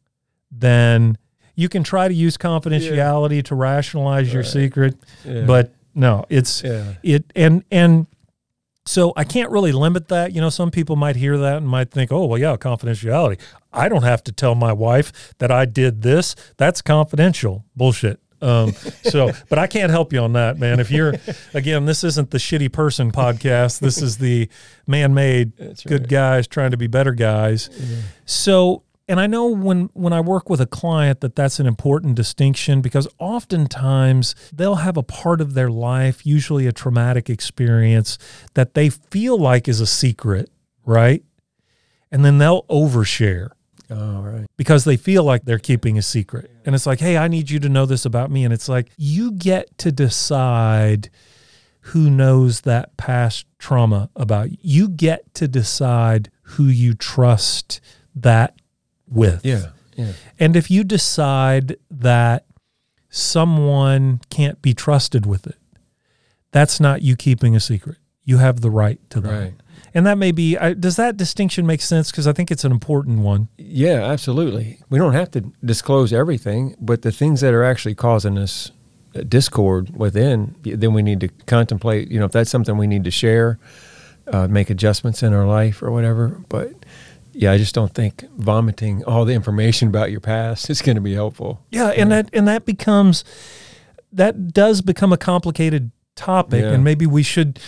then 0.51 1.17
you 1.55 1.69
can 1.69 1.85
try 1.85 2.09
to 2.09 2.15
use 2.15 2.37
confidentiality 2.37 3.45
to 3.45 3.55
rationalize 3.55 4.27
right. 4.27 4.35
your 4.35 4.43
secret, 4.43 4.97
but 5.25 5.75
no, 5.95 6.25
it's 6.29 6.63
it 6.65 7.25
and 7.35 7.65
and 7.71 8.07
so 8.89 9.13
I 9.17 9.25
can't 9.25 9.51
really 9.51 9.71
limit 9.71 10.09
that. 10.09 10.33
You 10.33 10.41
know, 10.41 10.49
some 10.49 10.71
people 10.71 10.97
might 10.97 11.15
hear 11.15 11.37
that 11.37 11.59
and 11.59 11.69
might 11.69 11.91
think, 11.91 12.11
"Oh, 12.11 12.25
well, 12.25 12.39
yeah, 12.39 12.57
confidentiality. 12.57 13.39
I 13.71 13.87
don't 13.91 14.03
have 14.03 14.25
to 14.25 14.33
tell 14.33 14.55
my 14.55 14.73
wife 14.73 15.35
that 15.39 15.51
I 15.51 15.67
did 15.67 16.01
this. 16.01 16.35
That's 16.57 16.81
confidential." 16.81 17.67
Bullshit. 17.77 18.19
Um, 18.41 18.73
so, 19.03 19.33
but 19.51 19.59
I 19.59 19.67
can't 19.67 19.91
help 19.91 20.15
you 20.15 20.21
on 20.21 20.33
that, 20.33 20.59
man. 20.59 20.81
If 20.81 20.91
you're, 20.91 21.15
again, 21.53 21.85
this 21.85 22.03
isn't 22.03 22.31
the 22.31 22.39
shitty 22.39 22.73
person 22.73 23.13
podcast. 23.13 23.81
This 23.81 24.01
is 24.01 24.17
the 24.17 24.49
man-made 24.87 25.57
That's 25.59 25.85
good 25.85 26.09
guys 26.09 26.47
trying 26.47 26.71
to 26.71 26.79
be 26.79 26.87
better 26.87 27.13
guys. 27.13 27.69
Yeah. 27.79 27.97
So, 28.25 28.85
and 29.09 29.19
I 29.19 29.27
know 29.27 29.47
when 29.47 29.91
when 29.95 30.13
I 30.13 30.21
work 30.21 30.51
with 30.51 30.61
a 30.61 30.67
client 30.67 31.21
that 31.21 31.35
that's 31.35 31.59
an 31.59 31.67
important 31.67 32.15
distinction 32.15 32.81
because 32.83 33.09
oftentimes 33.19 34.35
they'll 34.53 34.77
have 34.77 34.97
a 34.97 35.03
part 35.03 35.41
of 35.41 35.55
their 35.55 35.71
life, 35.71 36.27
usually 36.27 36.67
a 36.67 36.73
traumatic 36.73 37.31
experience 37.31 38.19
that 38.55 38.75
they 38.75 38.91
feel 38.91 39.39
like 39.39 39.67
is 39.67 39.81
a 39.81 39.87
secret, 39.87 40.51
right? 40.85 41.23
And 42.11 42.25
then 42.25 42.39
they'll 42.39 42.65
overshare. 42.65 43.51
Oh, 43.91 44.21
right. 44.21 44.47
Because 44.57 44.85
they 44.85 44.99
feel 44.99 45.25
like 45.25 45.45
they're 45.45 45.59
keeping 45.59 45.97
a 45.97 46.03
secret. 46.03 46.51
And 46.67 46.75
it's 46.75 46.87
like, 46.87 47.01
hey, 47.01 47.17
I 47.17 47.29
need 47.29 47.49
you 47.49 47.59
to 47.61 47.69
know 47.69 47.87
this 47.87 48.05
about 48.05 48.31
me. 48.31 48.45
And 48.45 48.53
it's 48.53 48.69
like, 48.69 48.91
you 48.99 49.33
get 49.33 49.79
to 49.79 49.91
decide 49.91 51.09
who 51.81 52.11
knows 52.11 52.63
that 52.63 52.97
past 52.99 53.47
trauma 53.59 54.11
about 54.15 54.51
you. 54.51 54.59
You 54.61 54.89
get 54.91 55.33
to 55.35 55.49
decide 55.49 56.31
who 56.43 56.65
you 56.65 56.93
trust 56.93 57.81
that 58.15 58.55
with. 59.11 59.45
Yeah. 59.45 59.71
Yeah. 59.97 60.13
And 60.39 60.57
if 60.57 60.71
you 60.71 60.85
decide 60.85 61.77
that 61.91 62.47
someone 63.11 64.21
can't 64.31 64.61
be 64.63 64.75
trusted 64.75 65.27
with 65.27 65.47
it, 65.47 65.57
that's 66.53 66.79
not 66.79 67.03
you 67.03 67.17
keeping 67.17 67.57
a 67.57 67.61
secret. 67.61 67.99
You 68.25 68.39
have 68.39 68.61
the 68.61 68.71
right 68.71 68.99
to 69.11 69.21
that. 69.21 69.31
Right 69.31 69.55
and 69.95 70.07
that 70.07 70.19
may 70.19 70.33
be 70.33 70.57
does 70.79 70.97
that 70.97 71.17
distinction 71.17 71.67
make 71.67 71.81
sense 71.81 72.11
because 72.11 72.27
i 72.27 72.33
think 72.33 72.51
it's 72.51 72.65
an 72.65 72.73
important 72.73 73.21
one 73.21 73.49
yeah 73.57 74.05
absolutely 74.05 74.79
we 74.89 74.99
don't 74.99 75.13
have 75.13 75.31
to 75.31 75.41
disclose 75.65 76.13
everything 76.13 76.75
but 76.81 77.03
the 77.03 77.13
things 77.13 77.41
that 77.41 77.55
are 77.55 77.65
actually 77.65 77.95
causing 77.95 78.39
us 78.39 78.71
discord 79.29 79.97
within 79.97 80.55
then 80.63 80.93
we 80.93 81.03
need 81.03 81.21
to 81.21 81.29
contemplate 81.47 82.11
you 82.11 82.19
know 82.19 82.27
if 82.27 82.33
that's 82.33 82.51
something 82.51 82.77
we 82.77 82.87
need 82.87 83.05
to 83.05 83.11
share 83.11 83.59
uh, 84.29 84.47
make 84.47 84.69
adjustments 84.69 85.23
in 85.23 85.33
our 85.33 85.47
life 85.47 85.83
or 85.83 85.91
whatever 85.91 86.41
but 86.49 86.71
yeah 87.39 87.53
i 87.53 87.57
just 87.57 87.75
don't 87.75 87.95
think 87.95 88.25
vomiting 88.37 89.03
all 89.05 89.25
the 89.25 89.33
information 89.33 89.89
about 89.89 90.11
your 90.11 90.21
past 90.21 90.69
is 90.69 90.83
going 90.83 90.97
to 90.97 91.01
be 91.01 91.15
helpful 91.15 91.65
yeah 91.71 91.89
and 91.89 92.11
that 92.11 92.29
and 92.33 92.47
that 92.47 92.65
becomes 92.65 93.25
that 94.13 94.53
does 94.53 94.83
become 94.83 95.13
a 95.13 95.19
complicated 95.19 95.91
topic 96.17 96.63
yeah. 96.63 96.71
and 96.71 96.85
maybe 96.85 97.07
we 97.07 97.23
should 97.23 97.59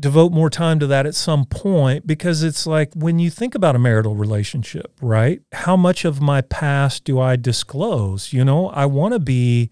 devote 0.00 0.32
more 0.32 0.48
time 0.48 0.78
to 0.78 0.86
that 0.86 1.06
at 1.06 1.14
some 1.14 1.44
point 1.44 2.06
because 2.06 2.42
it's 2.42 2.66
like 2.66 2.92
when 2.94 3.18
you 3.18 3.30
think 3.30 3.54
about 3.54 3.74
a 3.74 3.78
marital 3.78 4.14
relationship, 4.14 4.92
right? 5.00 5.42
How 5.52 5.76
much 5.76 6.04
of 6.04 6.20
my 6.20 6.40
past 6.40 7.04
do 7.04 7.18
I 7.18 7.36
disclose? 7.36 8.32
You 8.32 8.44
know, 8.44 8.68
I 8.68 8.86
want 8.86 9.14
to 9.14 9.20
be 9.20 9.70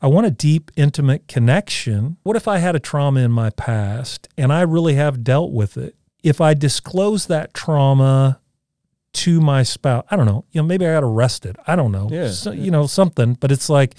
I 0.00 0.06
want 0.06 0.26
a 0.26 0.30
deep 0.30 0.70
intimate 0.76 1.28
connection. 1.28 2.18
What 2.22 2.36
if 2.36 2.46
I 2.46 2.58
had 2.58 2.76
a 2.76 2.80
trauma 2.80 3.20
in 3.20 3.32
my 3.32 3.50
past 3.50 4.28
and 4.36 4.52
I 4.52 4.60
really 4.60 4.94
have 4.94 5.24
dealt 5.24 5.52
with 5.52 5.76
it? 5.76 5.96
If 6.22 6.40
I 6.40 6.54
disclose 6.54 7.26
that 7.26 7.52
trauma 7.54 8.40
to 9.14 9.40
my 9.40 9.62
spouse, 9.62 10.04
I 10.10 10.16
don't 10.16 10.26
know, 10.26 10.44
you 10.52 10.60
know, 10.60 10.66
maybe 10.66 10.86
I 10.86 10.92
got 10.92 11.04
arrested. 11.04 11.56
I 11.66 11.76
don't 11.76 11.92
know. 11.92 12.08
Yeah. 12.10 12.30
So, 12.30 12.50
you 12.52 12.70
know, 12.70 12.86
something, 12.86 13.34
but 13.34 13.50
it's 13.50 13.68
like 13.70 13.94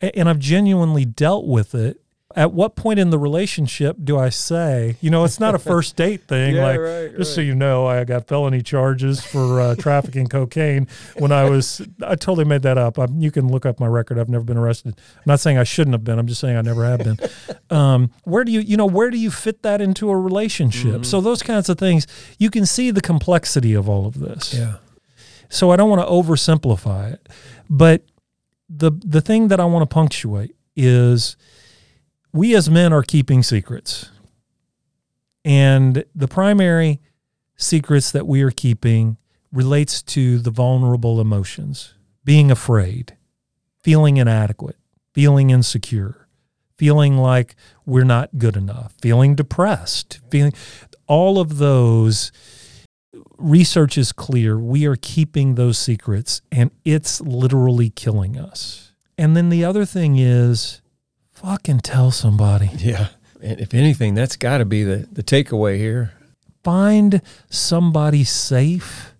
and 0.00 0.28
I've 0.28 0.38
genuinely 0.38 1.04
dealt 1.04 1.46
with 1.46 1.74
it 1.74 2.00
at 2.38 2.52
what 2.52 2.76
point 2.76 3.00
in 3.00 3.10
the 3.10 3.18
relationship 3.18 3.96
do 4.04 4.16
I 4.16 4.28
say, 4.28 4.96
you 5.00 5.10
know, 5.10 5.24
it's 5.24 5.40
not 5.40 5.56
a 5.56 5.58
first 5.58 5.96
date 6.04 6.28
thing. 6.28 6.54
yeah, 6.54 6.62
like, 6.62 6.78
right, 6.78 7.16
just 7.16 7.30
right. 7.30 7.34
so 7.34 7.40
you 7.40 7.52
know, 7.52 7.88
I 7.88 8.04
got 8.04 8.28
felony 8.28 8.62
charges 8.62 9.20
for 9.20 9.60
uh, 9.60 9.74
trafficking 9.78 10.28
cocaine 10.28 10.86
when 11.16 11.32
I 11.32 11.50
was, 11.50 11.82
I 12.00 12.14
totally 12.14 12.44
made 12.44 12.62
that 12.62 12.78
up. 12.78 12.96
I, 12.96 13.08
you 13.16 13.32
can 13.32 13.48
look 13.48 13.66
up 13.66 13.80
my 13.80 13.88
record. 13.88 14.20
I've 14.20 14.28
never 14.28 14.44
been 14.44 14.56
arrested. 14.56 14.94
I'm 15.16 15.22
not 15.26 15.40
saying 15.40 15.58
I 15.58 15.64
shouldn't 15.64 15.94
have 15.94 16.04
been. 16.04 16.16
I'm 16.16 16.28
just 16.28 16.40
saying 16.40 16.56
I 16.56 16.62
never 16.62 16.84
have 16.84 17.00
been. 17.00 17.18
Um, 17.70 18.10
where 18.24 18.44
do 18.44 18.52
you, 18.52 18.60
you 18.60 18.78
know, 18.78 18.86
where 18.86 19.10
do 19.10 19.18
you 19.18 19.30
fit 19.30 19.62
that 19.62 19.82
into 19.82 20.08
a 20.08 20.16
relationship? 20.16 20.86
Mm-hmm. 20.86 21.02
So 21.02 21.20
those 21.20 21.42
kinds 21.42 21.68
of 21.68 21.76
things, 21.76 22.06
you 22.38 22.48
can 22.48 22.64
see 22.64 22.90
the 22.90 23.02
complexity 23.02 23.74
of 23.74 23.90
all 23.90 24.06
of 24.06 24.18
this. 24.18 24.54
Yeah. 24.54 24.76
So 25.50 25.70
I 25.70 25.76
don't 25.76 25.90
want 25.90 26.00
to 26.00 26.08
oversimplify 26.08 27.12
it. 27.12 27.28
But 27.68 28.04
the 28.70 28.90
the 29.04 29.20
thing 29.20 29.48
that 29.48 29.60
I 29.60 29.66
want 29.66 29.88
to 29.88 29.92
punctuate 29.92 30.56
is 30.76 31.36
we 32.32 32.54
as 32.54 32.68
men 32.68 32.92
are 32.92 33.02
keeping 33.02 33.42
secrets. 33.42 34.10
And 35.44 36.04
the 36.14 36.28
primary 36.28 37.00
secrets 37.56 38.10
that 38.12 38.26
we 38.26 38.42
are 38.42 38.50
keeping 38.50 39.16
relates 39.52 40.02
to 40.02 40.38
the 40.38 40.50
vulnerable 40.50 41.20
emotions, 41.20 41.94
being 42.24 42.50
afraid, 42.50 43.16
feeling 43.82 44.18
inadequate, 44.18 44.76
feeling 45.14 45.50
insecure, 45.50 46.28
feeling 46.76 47.16
like 47.16 47.56
we're 47.86 48.04
not 48.04 48.38
good 48.38 48.56
enough, 48.56 48.94
feeling 49.00 49.34
depressed, 49.34 50.20
feeling 50.30 50.52
all 51.06 51.40
of 51.40 51.58
those 51.58 52.30
research 53.38 53.96
is 53.96 54.12
clear. 54.12 54.58
We 54.58 54.86
are 54.86 54.96
keeping 54.96 55.54
those 55.54 55.78
secrets 55.78 56.42
and 56.52 56.70
it's 56.84 57.20
literally 57.20 57.90
killing 57.90 58.38
us. 58.38 58.92
And 59.16 59.36
then 59.36 59.48
the 59.48 59.64
other 59.64 59.84
thing 59.84 60.16
is 60.18 60.82
fucking 61.42 61.80
tell 61.80 62.10
somebody. 62.10 62.70
Yeah. 62.76 63.08
And 63.40 63.60
if 63.60 63.72
anything, 63.72 64.14
that's 64.14 64.36
got 64.36 64.58
to 64.58 64.64
be 64.64 64.82
the, 64.82 65.08
the 65.12 65.22
takeaway 65.22 65.76
here. 65.76 66.12
Find 66.64 67.22
somebody 67.48 68.24
safe. 68.24 69.14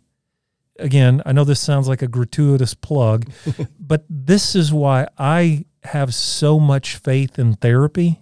Again, 0.78 1.22
I 1.24 1.32
know 1.32 1.44
this 1.44 1.60
sounds 1.60 1.88
like 1.88 2.02
a 2.02 2.08
gratuitous 2.08 2.74
plug, 2.74 3.30
but 3.80 4.04
this 4.08 4.54
is 4.54 4.72
why 4.72 5.06
I 5.16 5.66
have 5.84 6.14
so 6.14 6.58
much 6.58 6.96
faith 6.96 7.38
in 7.38 7.54
therapy 7.54 8.20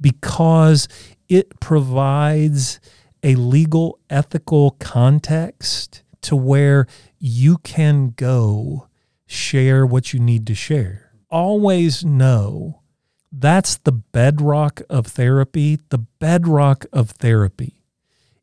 because 0.00 0.88
it 1.28 1.60
provides 1.60 2.80
a 3.22 3.36
legal, 3.36 3.98
ethical 4.10 4.72
context 4.72 6.02
to 6.22 6.36
where 6.36 6.86
you 7.18 7.58
can 7.58 8.10
go 8.10 8.88
share 9.26 9.86
what 9.86 10.12
you 10.12 10.18
need 10.18 10.46
to 10.48 10.54
share. 10.54 11.03
Always 11.34 12.04
know 12.04 12.82
that's 13.32 13.76
the 13.78 13.90
bedrock 13.90 14.82
of 14.88 15.08
therapy. 15.08 15.80
The 15.88 15.98
bedrock 15.98 16.86
of 16.92 17.10
therapy 17.10 17.82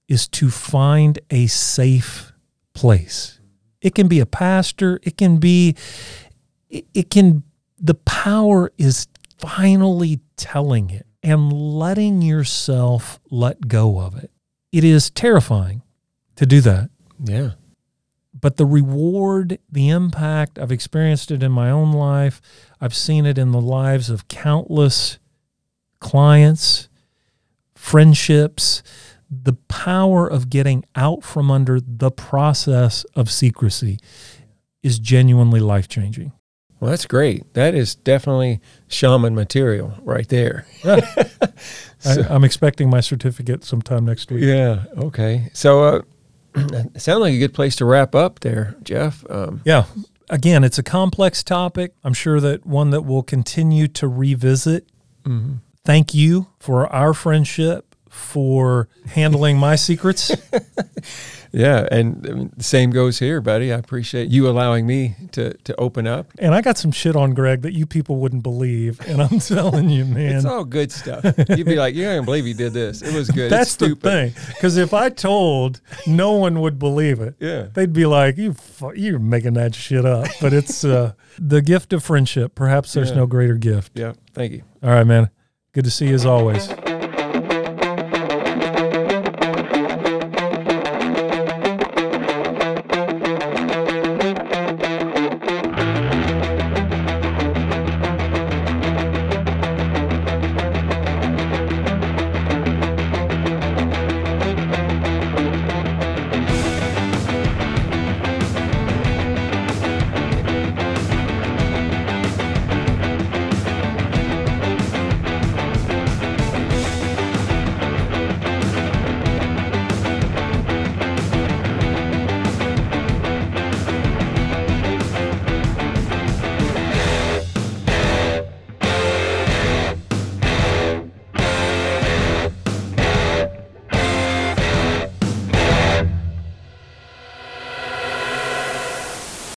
is 0.09 0.27
to 0.27 0.49
find 0.49 1.17
a 1.29 1.47
safe 1.47 2.33
place. 2.73 3.39
It 3.81 3.95
can 3.95 4.09
be 4.09 4.19
a 4.19 4.25
pastor, 4.25 4.99
it 5.03 5.15
can 5.15 5.37
be, 5.37 5.77
it 6.69 7.09
can, 7.09 7.43
the 7.79 7.93
power 7.93 8.73
is 8.77 9.07
finally 9.37 10.19
telling 10.35 10.89
it 10.89 11.07
and 11.23 11.53
letting 11.53 12.21
yourself 12.21 13.21
let 13.29 13.69
go 13.69 14.01
of 14.01 14.21
it. 14.21 14.31
It 14.73 14.83
is 14.83 15.09
terrifying 15.09 15.81
to 16.35 16.45
do 16.45 16.59
that. 16.59 16.89
Yeah. 17.23 17.51
But 18.33 18.57
the 18.57 18.65
reward, 18.65 19.59
the 19.71 19.89
impact, 19.89 20.57
I've 20.57 20.71
experienced 20.71 21.31
it 21.31 21.43
in 21.43 21.51
my 21.51 21.69
own 21.69 21.91
life. 21.91 22.41
I've 22.81 22.95
seen 22.95 23.27
it 23.27 23.37
in 23.37 23.51
the 23.51 23.61
lives 23.61 24.09
of 24.09 24.27
countless 24.27 25.19
clients, 25.99 26.89
friendships. 27.75 28.81
The 29.29 29.53
power 29.53 30.27
of 30.27 30.49
getting 30.49 30.83
out 30.95 31.23
from 31.23 31.49
under 31.51 31.79
the 31.79 32.11
process 32.11 33.05
of 33.15 33.31
secrecy 33.31 33.99
is 34.83 34.99
genuinely 34.99 35.59
life 35.59 35.87
changing. 35.87 36.33
Well, 36.81 36.89
that's 36.89 37.05
great. 37.05 37.53
That 37.53 37.75
is 37.75 37.93
definitely 37.93 38.59
shaman 38.87 39.35
material 39.35 39.93
right 40.01 40.27
there. 40.27 40.65
so, 40.81 42.23
I, 42.27 42.33
am 42.33 42.43
expecting 42.43 42.89
my 42.89 43.01
certificate 43.01 43.63
sometime 43.63 44.03
next 44.03 44.31
week. 44.31 44.43
Yeah. 44.43 44.85
Okay. 44.97 45.51
So, 45.53 45.83
uh, 45.83 46.01
it 46.55 46.99
sounds 46.99 47.21
like 47.21 47.35
a 47.35 47.37
good 47.37 47.53
place 47.53 47.75
to 47.77 47.85
wrap 47.85 48.15
up 48.15 48.39
there, 48.39 48.75
Jeff. 48.83 49.23
Um, 49.29 49.61
yeah. 49.63 49.85
Again, 50.31 50.63
it's 50.63 50.79
a 50.79 50.83
complex 50.83 51.43
topic. 51.43 51.93
I'm 52.05 52.13
sure 52.13 52.39
that 52.39 52.65
one 52.65 52.89
that 52.91 53.01
we'll 53.01 53.21
continue 53.21 53.89
to 53.89 54.07
revisit. 54.07 54.87
Mm-hmm. 55.23 55.55
Thank 55.83 56.13
you 56.13 56.47
for 56.57 56.87
our 56.87 57.13
friendship, 57.13 57.90
for 58.11 58.87
handling 59.07 59.57
my 59.57 59.75
secrets. 59.75 60.31
Yeah, 61.53 61.87
and 61.91 62.25
I 62.27 62.33
mean, 62.33 62.53
the 62.55 62.63
same 62.63 62.91
goes 62.91 63.19
here, 63.19 63.41
buddy. 63.41 63.73
I 63.73 63.77
appreciate 63.77 64.29
you 64.29 64.47
allowing 64.47 64.87
me 64.87 65.15
to 65.33 65.53
to 65.53 65.75
open 65.75 66.07
up. 66.07 66.27
And 66.39 66.55
I 66.55 66.61
got 66.61 66.77
some 66.77 66.91
shit 66.91 67.15
on 67.15 67.33
Greg 67.33 67.61
that 67.63 67.73
you 67.73 67.85
people 67.85 68.17
wouldn't 68.17 68.43
believe, 68.43 69.01
and 69.07 69.21
I'm 69.21 69.39
telling 69.39 69.89
you, 69.89 70.05
man, 70.05 70.37
it's 70.37 70.45
all 70.45 70.63
good 70.63 70.91
stuff. 70.91 71.25
You'd 71.49 71.65
be 71.65 71.75
like, 71.75 71.93
"You 71.93 72.03
can't 72.03 72.25
believe 72.25 72.45
he 72.45 72.53
did 72.53 72.73
this. 72.73 73.01
It 73.01 73.13
was 73.13 73.29
good." 73.29 73.51
That's 73.51 73.75
the 73.75 73.95
thing, 73.95 74.33
because 74.47 74.77
if 74.77 74.93
I 74.93 75.09
told, 75.09 75.81
no 76.07 76.33
one 76.33 76.61
would 76.61 76.79
believe 76.79 77.19
it. 77.19 77.35
Yeah, 77.39 77.67
they'd 77.73 77.93
be 77.93 78.05
like, 78.05 78.37
"You 78.37 78.55
you're 78.95 79.19
making 79.19 79.53
that 79.55 79.75
shit 79.75 80.05
up." 80.05 80.27
But 80.39 80.53
it's 80.53 80.85
uh, 80.85 81.13
the 81.39 81.61
gift 81.61 81.91
of 81.91 82.03
friendship. 82.03 82.55
Perhaps 82.55 82.93
there's 82.93 83.09
yeah. 83.09 83.17
no 83.17 83.27
greater 83.27 83.55
gift. 83.55 83.91
Yeah, 83.95 84.13
thank 84.33 84.53
you. 84.53 84.63
All 84.81 84.89
right, 84.89 85.05
man. 85.05 85.29
Good 85.73 85.83
to 85.85 85.91
see 85.91 86.07
you 86.07 86.15
as 86.15 86.25
always. 86.25 86.69